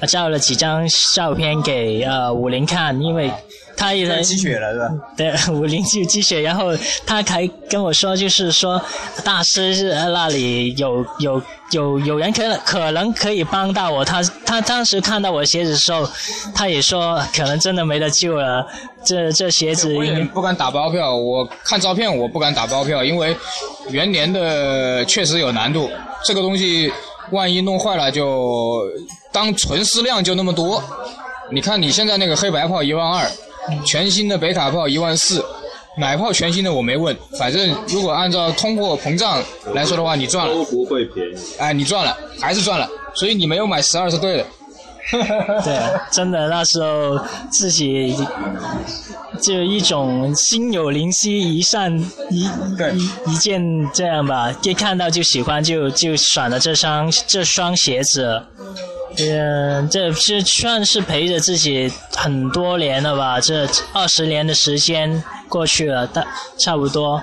[0.00, 3.30] 呃照了几张照片给呃武林看，因为
[3.82, 4.88] 他也积雪了是吧？
[5.16, 6.66] 对，武林就积雪，然后
[7.04, 8.80] 他还跟我说，就是说
[9.24, 16.08] 大师是那里有有有有人可能可能可以帮到我，他他当时看到我鞋子的时候，
[16.54, 18.64] 他也说可能真的没得救了，
[19.04, 23.36] 这这鞋子我也不敢打包票，我看照片我不敢打包票，因为
[23.90, 25.90] 元年的确实有难度，
[26.24, 26.92] 这个东西
[27.32, 28.80] 万一弄坏了就
[29.32, 30.80] 当存尸量就那么多。
[31.50, 33.28] 你看你现在那个黑白炮一万二，
[33.86, 35.44] 全新的北卡炮一万四，
[35.96, 39.42] 奶炮全新的我没问，反正如果按照通货膨胀
[39.74, 41.36] 来说的话，你赚了，都不会便宜。
[41.58, 44.46] 哎，你赚了，还是赚了，所以你没有买十二是对的。
[45.64, 45.78] 对，
[46.10, 47.18] 真的那时候
[47.50, 48.16] 自己
[49.40, 51.98] 就一种心有灵犀一扇
[52.30, 52.48] 一
[52.78, 58.42] 对一一件这样吧，一看到就喜欢，就就选了这双这双鞋子。
[59.18, 63.38] 嗯，这这算是陪着自己很多年了吧？
[63.38, 66.24] 这二十年的时间过去了，大
[66.58, 67.22] 差不多。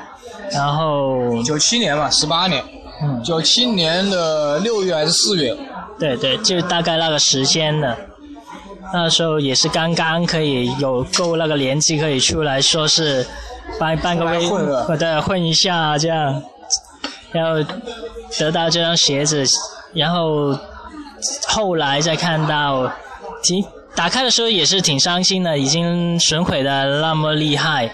[0.51, 2.63] 然后，九七年嘛，十八年，
[3.01, 5.55] 嗯，九七年的六月还是四月，
[5.99, 7.97] 对对，就大概那个时间的。
[8.91, 13.23] 那时候也是刚刚可以有够那个年纪可以出来说是
[13.79, 16.41] 办办个微混对混一下这样，
[17.31, 17.63] 然后
[18.39, 19.43] 得到这双鞋子，
[19.93, 20.57] 然后
[21.47, 22.91] 后来再看到，
[23.43, 27.91] 挺打开的时候也是挺伤心的，已经损毁的那么厉害。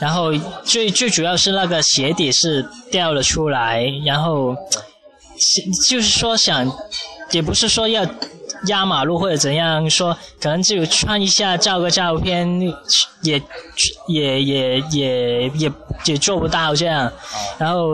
[0.00, 0.32] 然后
[0.64, 4.56] 最最主要是那个鞋底是掉了出来，然后
[5.88, 6.66] 就是说想，
[7.34, 8.06] 也不是说要
[8.68, 12.60] 压马路或者怎样，说可能就穿一下照个照片，
[13.22, 13.42] 也
[14.08, 15.72] 也也也也
[16.06, 17.12] 也做不到这样。
[17.58, 17.88] 然后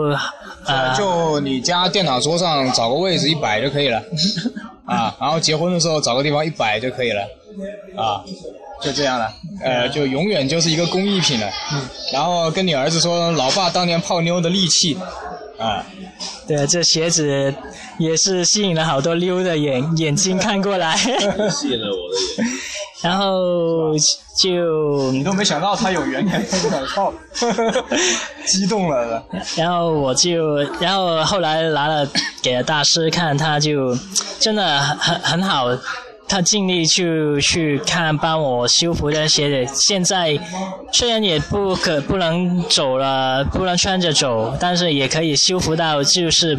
[0.65, 4.01] 呃，就你家电脑桌上找个位置一摆就可以了，
[4.85, 7.21] 啊，然后结婚的时候找个地方一摆就可以了，
[7.97, 8.23] 啊。
[8.81, 9.31] 就这样了，
[9.63, 11.47] 呃，就永远就是一个工艺品了。
[11.71, 11.87] 嗯。
[12.11, 14.97] 然后跟你儿子说，老爸当年泡妞的利器，
[15.61, 15.85] 啊。
[16.47, 17.53] 对，这鞋子
[17.97, 20.95] 也是吸引了好多溜的眼眼睛看过来。
[20.97, 22.51] 吸引了我的眼。
[23.01, 23.93] 然后
[24.37, 27.11] 就你都没想到他有元年奶泡，
[28.45, 29.23] 激动了。
[29.55, 32.07] 然后我就，然后后来拿了
[32.43, 33.97] 给了大师看，他就
[34.39, 35.65] 真的很很好。
[36.31, 39.65] 他尽力去去看帮我修复这些的。
[39.73, 40.39] 现在
[40.93, 46.57] 虽然也不可不能走了，不能穿着走，但是也可以修复到就是。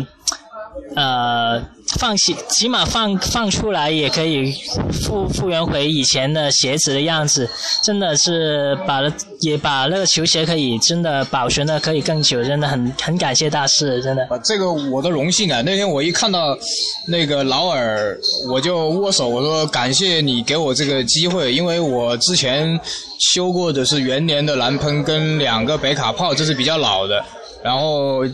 [0.95, 1.59] 呃，
[1.99, 4.53] 放起起码放放出来也可以
[4.93, 7.49] 复复原回以前的鞋子的样子，
[7.83, 9.01] 真的是把
[9.41, 14.27] 也把那个球鞋可以真的保存的可以更久，真的很很感谢大师，真的。
[14.43, 15.63] 这个我的荣幸啊！
[15.63, 16.57] 那天我一看到
[17.07, 18.19] 那个劳尔，
[18.49, 22.79] 我就握手，我说感谢你给我这个机会，因为我之前
[23.33, 27.25] 修过的是元年的蓝喷跟两个北卡炮，这是比较老的。
[27.63, 28.27] 然后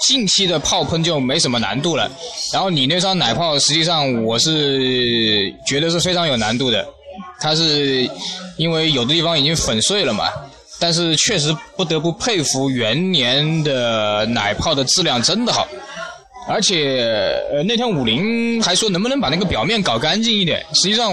[0.00, 2.10] 近期的炮喷就没什么难度了，
[2.52, 6.86] 然后你那双奶炮实际上我是觉得是非常有难度的，
[7.40, 8.08] 它是
[8.56, 10.28] 因为有的地方已经粉碎了嘛，
[10.78, 15.66] 但是确实不得不佩服元年的奶炮的质量真的好，
[16.48, 21.12] 而且呃那天武林还说能不能把那个表面搞干净一点，实际上。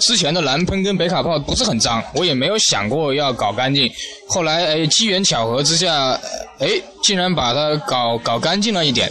[0.00, 3.90] 之前的蓝喷跟北卡炮不是很脏，我也没有想过要搞干净。
[4.28, 6.10] 后来哎，机缘巧合之下，
[6.58, 6.68] 哎，
[7.02, 9.10] 竟然把它搞搞干净了一点。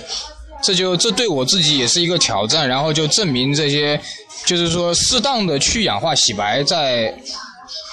[0.62, 4.00] 这就这对我自己也是一个挑战，然后就证明这些，
[4.46, 7.14] 就是说适当的去氧化洗白在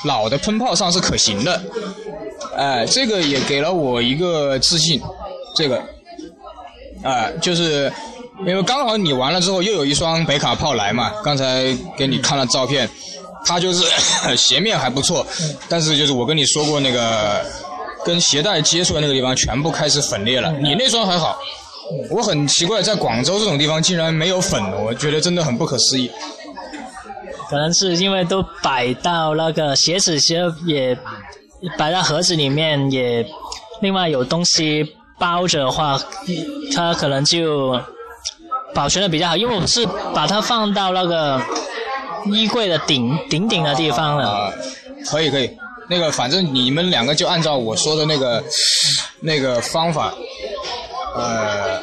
[0.05, 1.63] 老的喷炮上是可行的。
[2.57, 5.01] 哎，这个也给了我一个自信。
[5.55, 5.83] 这个，
[7.03, 7.91] 哎，就是。
[8.41, 12.89] 因为刚好你完了之后又有一双北卡炮来嘛，刚才给你看了照片，
[13.45, 13.85] 它就是
[14.37, 15.27] 鞋面还不错，
[15.69, 17.43] 但是就是我跟你说过那个
[18.05, 20.53] 跟鞋带接触的那个地方全部开始粉裂了。
[20.61, 21.39] 你那双还好，
[22.11, 26.11] 我很奇怪，在广州这种地方竟然没有粉，我觉得真的很不可思议。
[27.49, 30.99] 可能是因为都摆到那个鞋子其实也
[31.79, 33.25] 摆到盒子里面，也
[33.81, 34.85] 另外有东西
[35.19, 35.99] 包着的话，
[36.75, 37.81] 它可能就。
[38.77, 41.41] 保存的比较好，因为我是把它放到那个
[42.27, 44.53] 衣柜的顶顶顶的地方了。
[45.09, 45.51] 可以可以，
[45.89, 48.45] 那个反正你们两个就按照我说的那个
[49.21, 50.13] 那个方法，
[51.17, 51.81] 呃，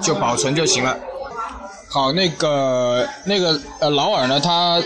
[0.00, 0.96] 就保存就行了。
[1.88, 4.80] 好，那个那个呃劳尔呢，他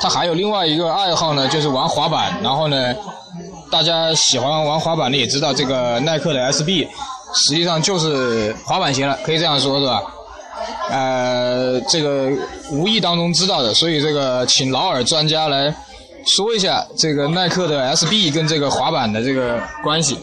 [0.00, 2.32] 他还有另外一个爱好呢，就是玩滑板。
[2.40, 2.94] 然后呢，
[3.68, 6.86] 大家喜欢玩滑板的也知道，这个耐克的 SB
[7.34, 10.02] 实际上就是滑板鞋了，可以这样说，是吧？
[10.88, 12.30] 呃，这个
[12.70, 15.74] 无意当中知道的，所以这个请劳尔专家来
[16.24, 20.16] 说一下这个耐克的 SB 跟这个滑板的这个关系，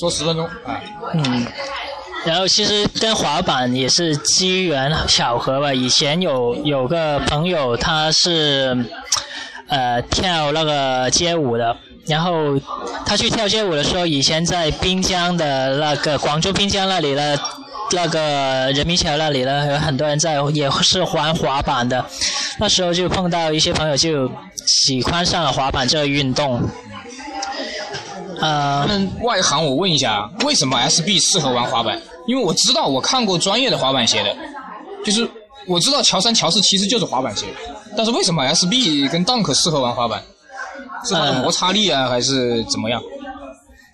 [0.00, 0.80] 说十分钟啊。
[1.14, 1.46] 嗯，
[2.24, 5.74] 然后其实跟滑板也是机缘巧合吧。
[5.74, 8.76] 以前有有个朋友他是
[9.68, 12.58] 呃跳那个街舞的，然后
[13.04, 17.36] 他去跳街舞的时候，以前在滨江的那个广州滨江那里呢。
[17.92, 22.04] 那个人民桥那里呢，有很多人在，也是玩滑板的。
[22.58, 24.30] 那时候就碰到一些朋友，就
[24.66, 26.60] 喜欢上了滑板这个运动。
[28.40, 28.86] 呃，
[29.22, 32.00] 外行我问一下，为什么 SB 适合玩滑板？
[32.26, 34.36] 因为我知道我看过专业的滑板鞋的，
[35.04, 35.28] 就是
[35.66, 37.46] 我知道乔三、乔四其实就是滑板鞋，
[37.96, 40.22] 但是为什么 SB 跟 Dunk 适合玩滑板？
[41.04, 43.00] 是它的摩擦力啊，还是怎么样？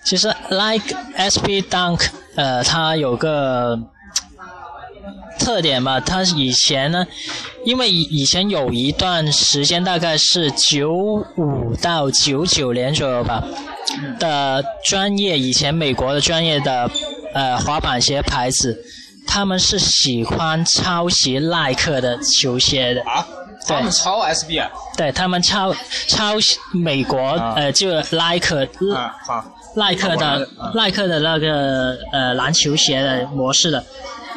[0.04, 2.08] 其实，Like SB Dunk。
[2.34, 3.78] 呃，它有个
[5.38, 7.06] 特点吧，它以前呢，
[7.64, 13.44] 因为以以前有一段时间，大概是九五到九九年左右吧
[14.18, 16.90] 的专业，以前美国的专业的
[17.34, 18.82] 呃滑板鞋牌子，
[19.26, 23.02] 他们是喜欢抄袭耐克的球鞋的。
[23.02, 23.26] 啊？
[23.64, 24.68] 他们抄 SB 啊？
[24.96, 25.72] 对他们抄
[26.08, 26.34] 抄
[26.72, 27.18] 美国
[27.54, 29.44] 呃，就耐克啊，好，
[29.74, 33.84] 耐克的耐克的那个呃篮球鞋的模式的，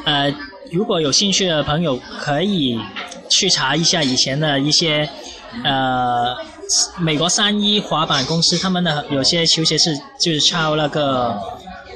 [0.05, 0.33] 呃，
[0.71, 2.79] 如果有兴趣的朋友可以
[3.29, 5.09] 去查一下以前的一些
[5.63, 6.35] 呃
[6.99, 11.35] 美国三一滑板公司他们的有些球鞋是就是抄那个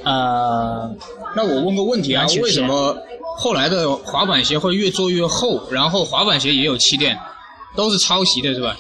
[0.03, 0.89] 呃。
[1.35, 2.97] 那我问个问题啊，为什么
[3.37, 7.15] 后来的滑板鞋会越做越厚，然后滑板鞋也有气垫，
[7.75, 8.75] 都是抄袭的是吧？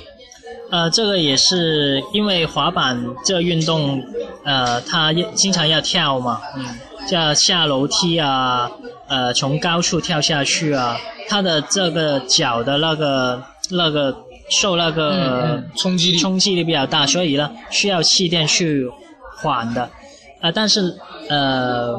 [0.71, 4.03] 呃，这个也是因为滑板这运动，
[4.49, 6.65] 呃，他经常要跳嘛，嗯，
[7.11, 8.71] 要下楼梯啊，
[9.07, 10.97] 呃，从高处跳下去啊，
[11.27, 14.15] 他的这个脚的那个那个
[14.49, 16.17] 受那个冲击力。
[16.17, 18.89] 冲击力比较大，所以呢需要气垫去
[19.37, 19.83] 缓的，
[20.41, 20.97] 啊，但是
[21.29, 21.95] 呃。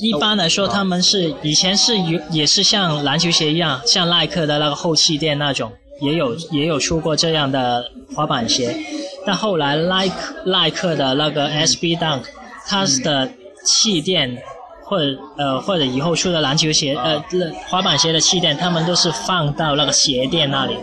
[0.00, 5.70] 一般来说，他们是以前是有也是像篮球鞋一样，像耐克的那个后气垫那种，
[6.02, 7.84] 也有也有出过这样的
[8.14, 8.76] 滑板鞋。
[9.24, 12.22] 但后来耐克耐克的那个 SB Dunk，
[12.66, 13.30] 它的
[13.64, 14.36] 气垫
[14.84, 17.22] 或者呃或者以后出的篮球鞋呃
[17.68, 20.74] 滑板鞋的气垫，他们都是放到那个鞋垫那里。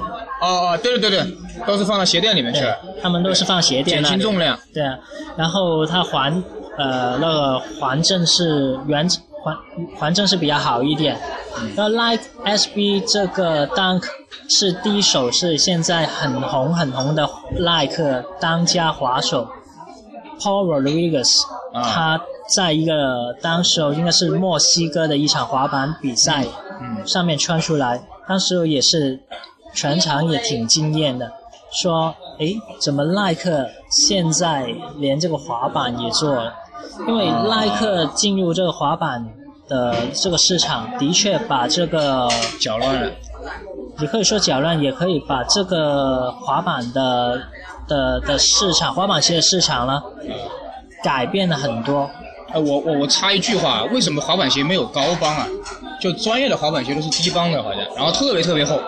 [0.42, 2.62] 哦哦，对对对对，都是放到鞋垫里面去。
[3.02, 4.58] 他们都是放鞋垫减轻重量。
[4.74, 4.98] 对啊，
[5.38, 6.44] 然后它环。
[6.78, 9.06] 呃，那个环正是原
[9.44, 9.56] 环
[9.98, 11.20] 环正是比较好一点。
[11.76, 14.04] 然后 Like SB 这个 Dunk
[14.50, 19.48] 是第一手，是现在很红很红的 Like 当家滑手
[20.40, 21.30] Paul Rodriguez，
[21.74, 22.22] 他
[22.56, 26.46] 在一个当时应该是墨西哥的一场滑板比赛
[27.06, 29.20] 上面穿出来，当时也是
[29.74, 31.32] 全场也挺惊艳的，
[31.72, 33.70] 说诶，怎么 Like
[34.08, 36.54] 现在连这个滑板也做了？
[37.08, 39.26] 因为耐克进入这个滑板
[39.68, 42.28] 的这个市场，的确把这个
[42.60, 43.10] 搅乱了。
[43.98, 47.40] 你可以说搅乱，也可以把这个滑板的
[47.88, 50.02] 的的市场，滑板鞋的市场呢，
[51.04, 52.10] 改变了很多。
[52.52, 55.48] 哎，我我我插一句话，为什么滑板鞋没有高帮啊？
[56.02, 58.80] 就专业的滑板鞋都是低帮的，好像，然后特别特别厚。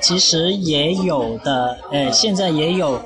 [0.00, 3.00] 其实也有的，哎，现在也有。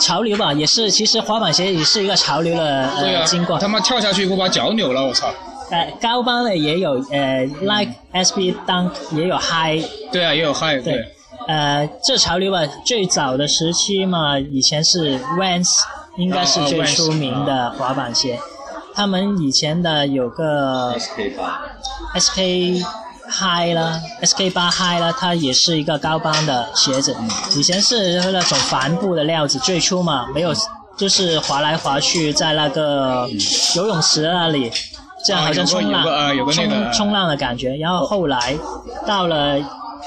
[0.00, 3.58] 潮流吧，也是，其实滑板鞋也是一个潮流的呃经过。
[3.58, 5.28] 他妈跳下去会把脚扭了，我操！
[5.70, 9.84] 呃，高帮的也有，呃，like SB Dunk 也有 High。
[10.12, 10.82] 对啊，也有 High。
[10.82, 11.04] 对。
[11.48, 15.68] 呃，这潮流吧，最早的时期嘛，以前是 Vans，
[16.16, 18.38] 应该是最出名的滑板鞋。
[18.94, 21.62] 他们以前的有个 SK 八。
[22.18, 22.84] SK。
[23.28, 27.14] High 啦，SK 八 High 啦，它也是一个高帮的鞋子。
[27.56, 30.54] 以前是那种帆布的料子，最初嘛，没有，
[30.96, 33.28] 就是滑来滑去在那个
[33.74, 34.70] 游泳池那里，
[35.24, 36.04] 这样好像冲浪，
[36.52, 37.76] 冲冲浪的感觉。
[37.76, 38.56] 然后后来
[39.06, 39.58] 到了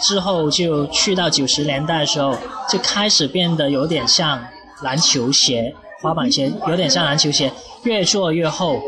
[0.02, 2.36] 之后，就去到九十年代的时候，
[2.70, 4.42] 就开始变得有点像
[4.82, 7.52] 篮球鞋、滑板鞋，有点像篮球鞋，
[7.84, 8.80] 越做越厚。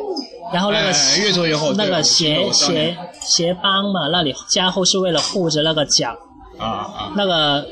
[0.53, 2.97] 然后那个越做越厚，那个鞋鞋
[3.31, 6.15] 鞋帮嘛，那里加厚是为了护着那个脚
[6.57, 7.65] 啊啊，那个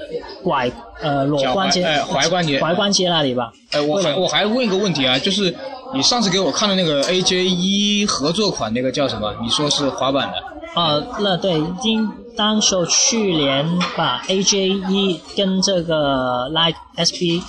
[0.44, 3.52] 拐呃裸关节哎踝关节踝关节那里吧。
[3.72, 5.54] 哎，我还我还问一个问题啊，就是
[5.94, 9.34] 你上次给我看的那个 AJ 一合作款那个叫什么？
[9.42, 10.82] 你说是滑板的？
[10.82, 17.42] 啊，那对，因当时去年把 AJ 一跟这个 Like SB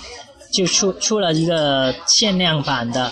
[0.53, 3.11] 就出出了一个限量版的。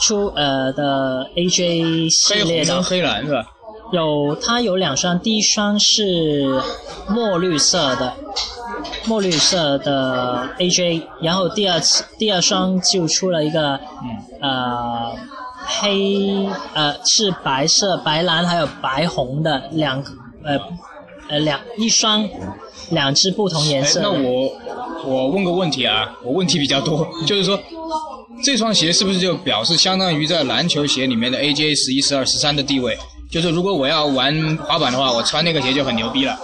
[0.00, 3.46] 出呃的 AJ 系列的黑蓝是吧？
[3.92, 6.60] 有它有两双，第一双是
[7.08, 8.14] 墨绿色的，
[9.04, 13.78] 墨绿色的 AJ，然后第二次第二双就出了一个
[14.40, 15.14] 呃
[15.66, 20.02] 黑呃是白色白蓝还有白红的两
[20.42, 20.58] 呃
[21.28, 22.26] 呃两一双
[22.90, 24.00] 两只不同颜色。
[24.02, 24.50] 那我
[25.04, 27.58] 我问个问题啊，我问题比较多，就是说。
[28.42, 32.98] 这双鞋是不是就表示相当于在篮球鞋里面的 AJ 十一、十二、十三的地位？
[33.32, 36.38] 就是如果我要玩滑板的话，我穿那个鞋就很牛逼了。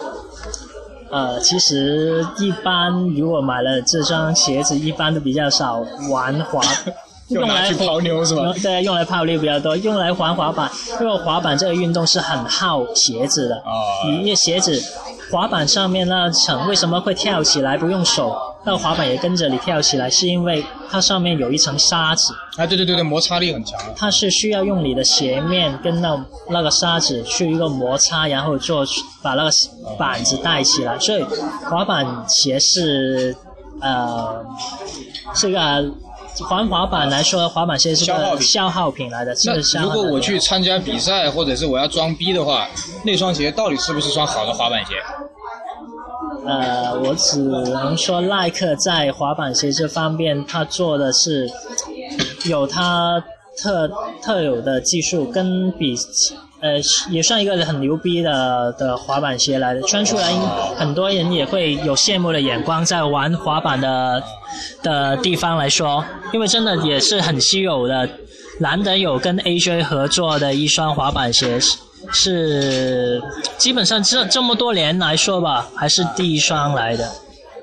[1.10, 6.62] 呃，其实一般如果买了这双鞋子，一般都比较少玩滑，
[7.28, 8.54] 用来泡妞是吧？
[8.62, 10.70] 对，用来泡妞比较多，用来玩滑板。
[10.98, 13.56] 因为滑板这个运动是很耗鞋子的。
[13.56, 14.08] 啊。
[14.08, 14.82] 因为鞋子
[15.30, 18.34] 滑板上面那层为什么会跳起来不用手？
[18.68, 22.34] 那滑板也跟着你跳起来，是因为它上面有一层沙子。
[22.58, 23.80] 啊，对对对对，摩擦力很强。
[23.96, 28.84] 它是需要用你的鞋面跟那那个沙子去一个摩擦，然后做
[29.22, 29.50] 把那个
[29.98, 30.98] 板子带起来。
[30.98, 31.24] 所以
[31.64, 33.34] 滑板鞋是
[33.80, 34.44] 呃
[35.34, 35.58] 是个
[36.50, 39.34] 玩滑板来说，滑板鞋是个消耗品来的。
[39.46, 42.68] 那如果我去参加比赛，或者是我要装逼的话，
[43.02, 44.92] 那双鞋到底是不是双好的滑板鞋？
[46.48, 51.46] 呃，我只能说耐克在滑板鞋这方面，它做的是
[52.46, 53.22] 有它
[53.60, 53.90] 特
[54.22, 55.94] 特有的技术，跟比
[56.60, 56.80] 呃
[57.10, 60.32] 也算一个很牛逼的的滑板鞋来的，穿出来
[60.76, 64.22] 很多人也会有羡慕的眼光，在玩滑板的
[64.82, 68.08] 的地方来说，因为真的也是很稀有的，
[68.60, 71.60] 难得有跟 AJ 合作的一双滑板鞋。
[72.12, 73.22] 是
[73.58, 77.10] 基本上这这么多年来说吧，还是第一双来的。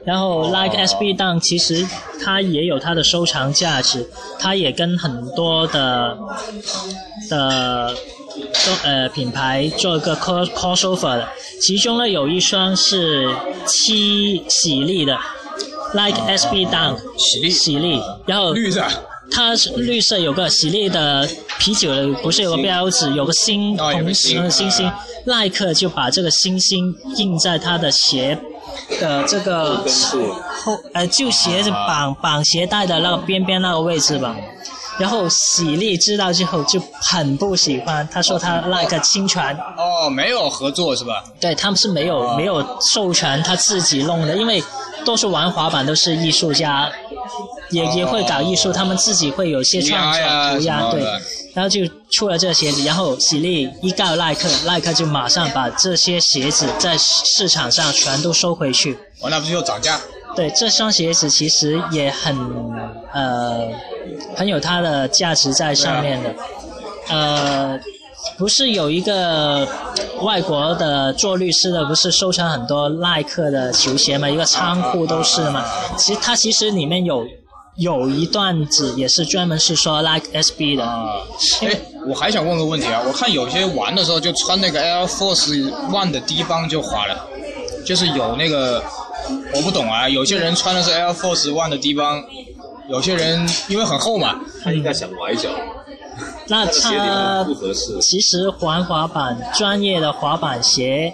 [0.05, 1.83] 然后 Like SB Dunk 其实
[2.23, 4.07] 它也有它的收藏价值，
[4.39, 6.15] 它也跟很多的
[7.27, 7.95] 的
[8.83, 11.27] 呃品牌做一个 cross crossover 的。
[11.59, 13.33] 其中呢有一双是
[13.65, 15.17] 七喜力的
[15.93, 18.83] Like SB Dunk 喜力喜力，然后绿色。
[19.31, 21.27] 它绿色，有个喜力的
[21.59, 24.91] 啤酒的，不是有个标志，有个星，红星星星，
[25.25, 28.37] 耐克就把这个星星印在它的鞋
[28.99, 29.83] 的这个
[30.63, 34.35] 后，呃，就鞋子绑绑鞋带的那个边边那个位置吧。
[34.97, 39.43] 然后喜力知道之后就很不喜欢，他说他那个侵权。
[39.77, 41.21] 哦，没有合作是吧？
[41.37, 44.63] 对他们是没有没有授权，他自己弄的，因为
[45.03, 46.89] 多数玩滑板都是艺术家。
[47.71, 51.01] 也也会搞艺术，他们自己会有些创作涂鸦，对，
[51.53, 58.97] 然后就出了这鞋子，然后喜力一告耐克，耐克就马上把这些鞋子在市场上全都收回去。
[59.21, 59.99] 完了不是又涨价？
[60.35, 62.37] 对，这双鞋子其实也很
[63.13, 63.67] 呃
[64.35, 66.35] 很有它的价值在上面的。
[67.07, 67.79] 呃，
[68.37, 69.67] 不是有一个
[70.21, 74.29] 外国的做律师的，不是收藏很多耐克的球鞋嘛？
[74.29, 75.65] 一个仓库都是嘛？
[75.97, 77.25] 其实它其实里面有。
[77.77, 80.85] 有一段子也是专门是说 like SB 的。
[80.85, 81.17] 啊，
[81.61, 87.27] 哎，我还想问个问题啊，我看有些玩的时候就穿那个 Air Force One 的低帮就滑了，
[87.85, 88.81] 就是有那个，
[89.53, 92.23] 我不懂啊，有些人穿的是 Air Force One 的低帮，
[92.89, 95.49] 有些人因为很厚嘛，他应该想崴脚。
[96.47, 97.45] 那他
[97.99, 101.13] 其实玩滑板专业的滑板鞋，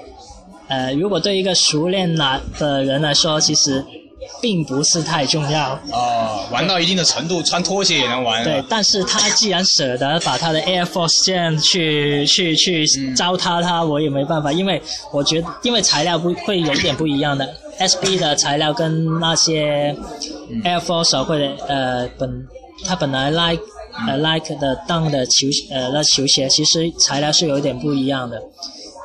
[0.67, 3.83] 呃，如果对一个熟练来的人来说，其实。
[4.39, 8.43] 并不是太重要哦，玩到一定的程度，穿拖鞋也能玩。
[8.43, 17.47] 对，但是他既然舍得把他的 Air Force 这样去去去糟蹋它，我也没办法，因为我觉得，因为材料不会有点不一样的
[17.79, 19.95] ，SB 的材料跟那些
[20.63, 22.47] Air Force 或者呃本，
[22.85, 23.63] 它本来 Like
[24.07, 28.41] 呃 Like 的 Dunk 的球呃那球鞋，其实材料是有一点不一样的。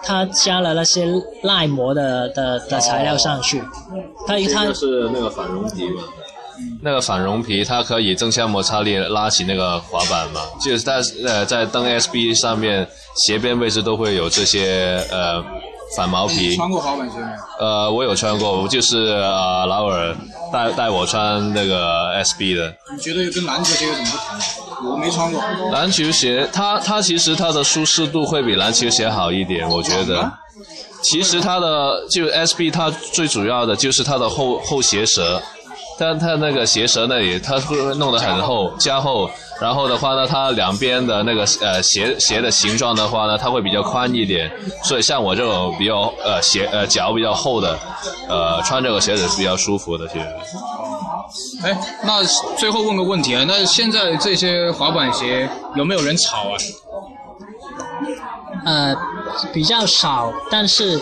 [0.07, 1.05] 他加了那些
[1.43, 3.61] 耐磨的的的材料上去，
[4.27, 6.03] 他他是那个反绒皮嘛，
[6.81, 10.41] 那个反绒皮它可以增强摩擦力，拉起那个滑板嘛。
[10.61, 12.87] 就是在呃在登 SB 上面
[13.17, 15.43] 斜边位置都会有这些呃
[15.97, 16.55] 反毛皮。
[16.57, 17.27] 穿过滑板鞋没？
[17.59, 20.15] 呃，我有穿过，就是呃劳尔
[20.53, 22.73] 带带我穿那个 SB 的。
[22.95, 24.07] 你觉得跟篮球鞋有什么
[24.57, 24.66] 不同？
[24.85, 25.41] 我没穿过。
[25.71, 30.31] 篮球鞋，它它其实它的舒适度会比篮球鞋好一点，我觉得。
[31.03, 35.41] 其实它的就 SB 它最主要的就是它的后后鞋舌，
[35.99, 38.73] 但它那个鞋舌那里它会弄得很厚。
[38.79, 44.51] 加厚，然后的话呢，它两边的那个呃鞋鞋的形状的话呢，它会比较宽一点，
[44.83, 47.79] 所以像我这种比较呃鞋呃脚比较厚的，
[48.29, 50.27] 呃穿这个鞋子是比较舒服的，其实。
[51.63, 52.25] 哎，那
[52.57, 56.57] 最后问个问题啊，那现在这些滑板鞋有没有人炒啊？
[58.65, 58.97] 呃，
[59.53, 61.01] 比较少，但是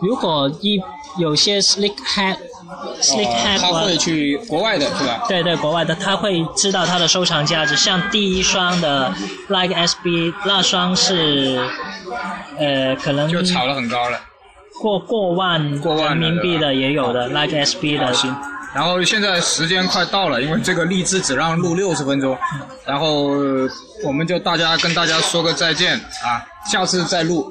[0.00, 0.80] 如果一
[1.18, 5.24] 有些 slick head，slick head，他会去国外的，是吧？
[5.28, 7.76] 对对，国外的他会知道它的收藏价值。
[7.76, 9.12] 像第一双的
[9.48, 11.60] like SB 那双是，
[12.58, 14.18] 呃，可能就炒了很高了，
[14.80, 18.12] 过过万人民币的也有的 like SB 的。
[18.74, 22.36] 然后现在时间快到了，因为这个荔枝只让录六十分钟，
[22.86, 23.28] 然后
[24.04, 27.46] 我们就大家跟大家说个再见啊，下次再录。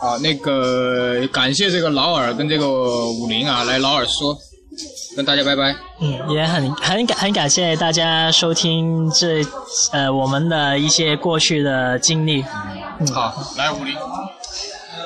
[0.00, 4.32] 啊，那个感谢这个劳尔跟这个武林啊，来劳尔说，
[5.16, 5.74] 跟大家拜拜。
[6.00, 9.44] 嗯，也很很感很感谢大家收听这
[9.90, 12.44] 呃我们的一些过去的经历。
[13.00, 13.96] 嗯，好，来武林。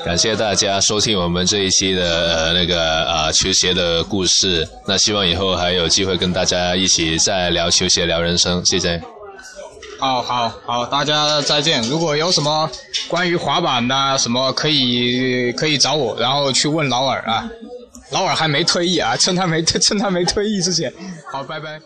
[0.05, 4.69] 感谢大家收听我们这一期的呃那个啊球鞋的故事。
[4.87, 8.65] 那希望以后还有机会跟大家一起再聊球鞋、聊人生。
[8.65, 9.01] 谢谢。
[10.01, 11.81] 好好好，大家再见。
[11.83, 12.69] 如果有什么
[13.07, 17.49] 关于滑板的什么，可以可以找我，然后去问劳尔啊。
[18.11, 20.93] 劳尔还没退役啊，趁他没趁他没退役之前。
[21.31, 21.81] 好，拜拜。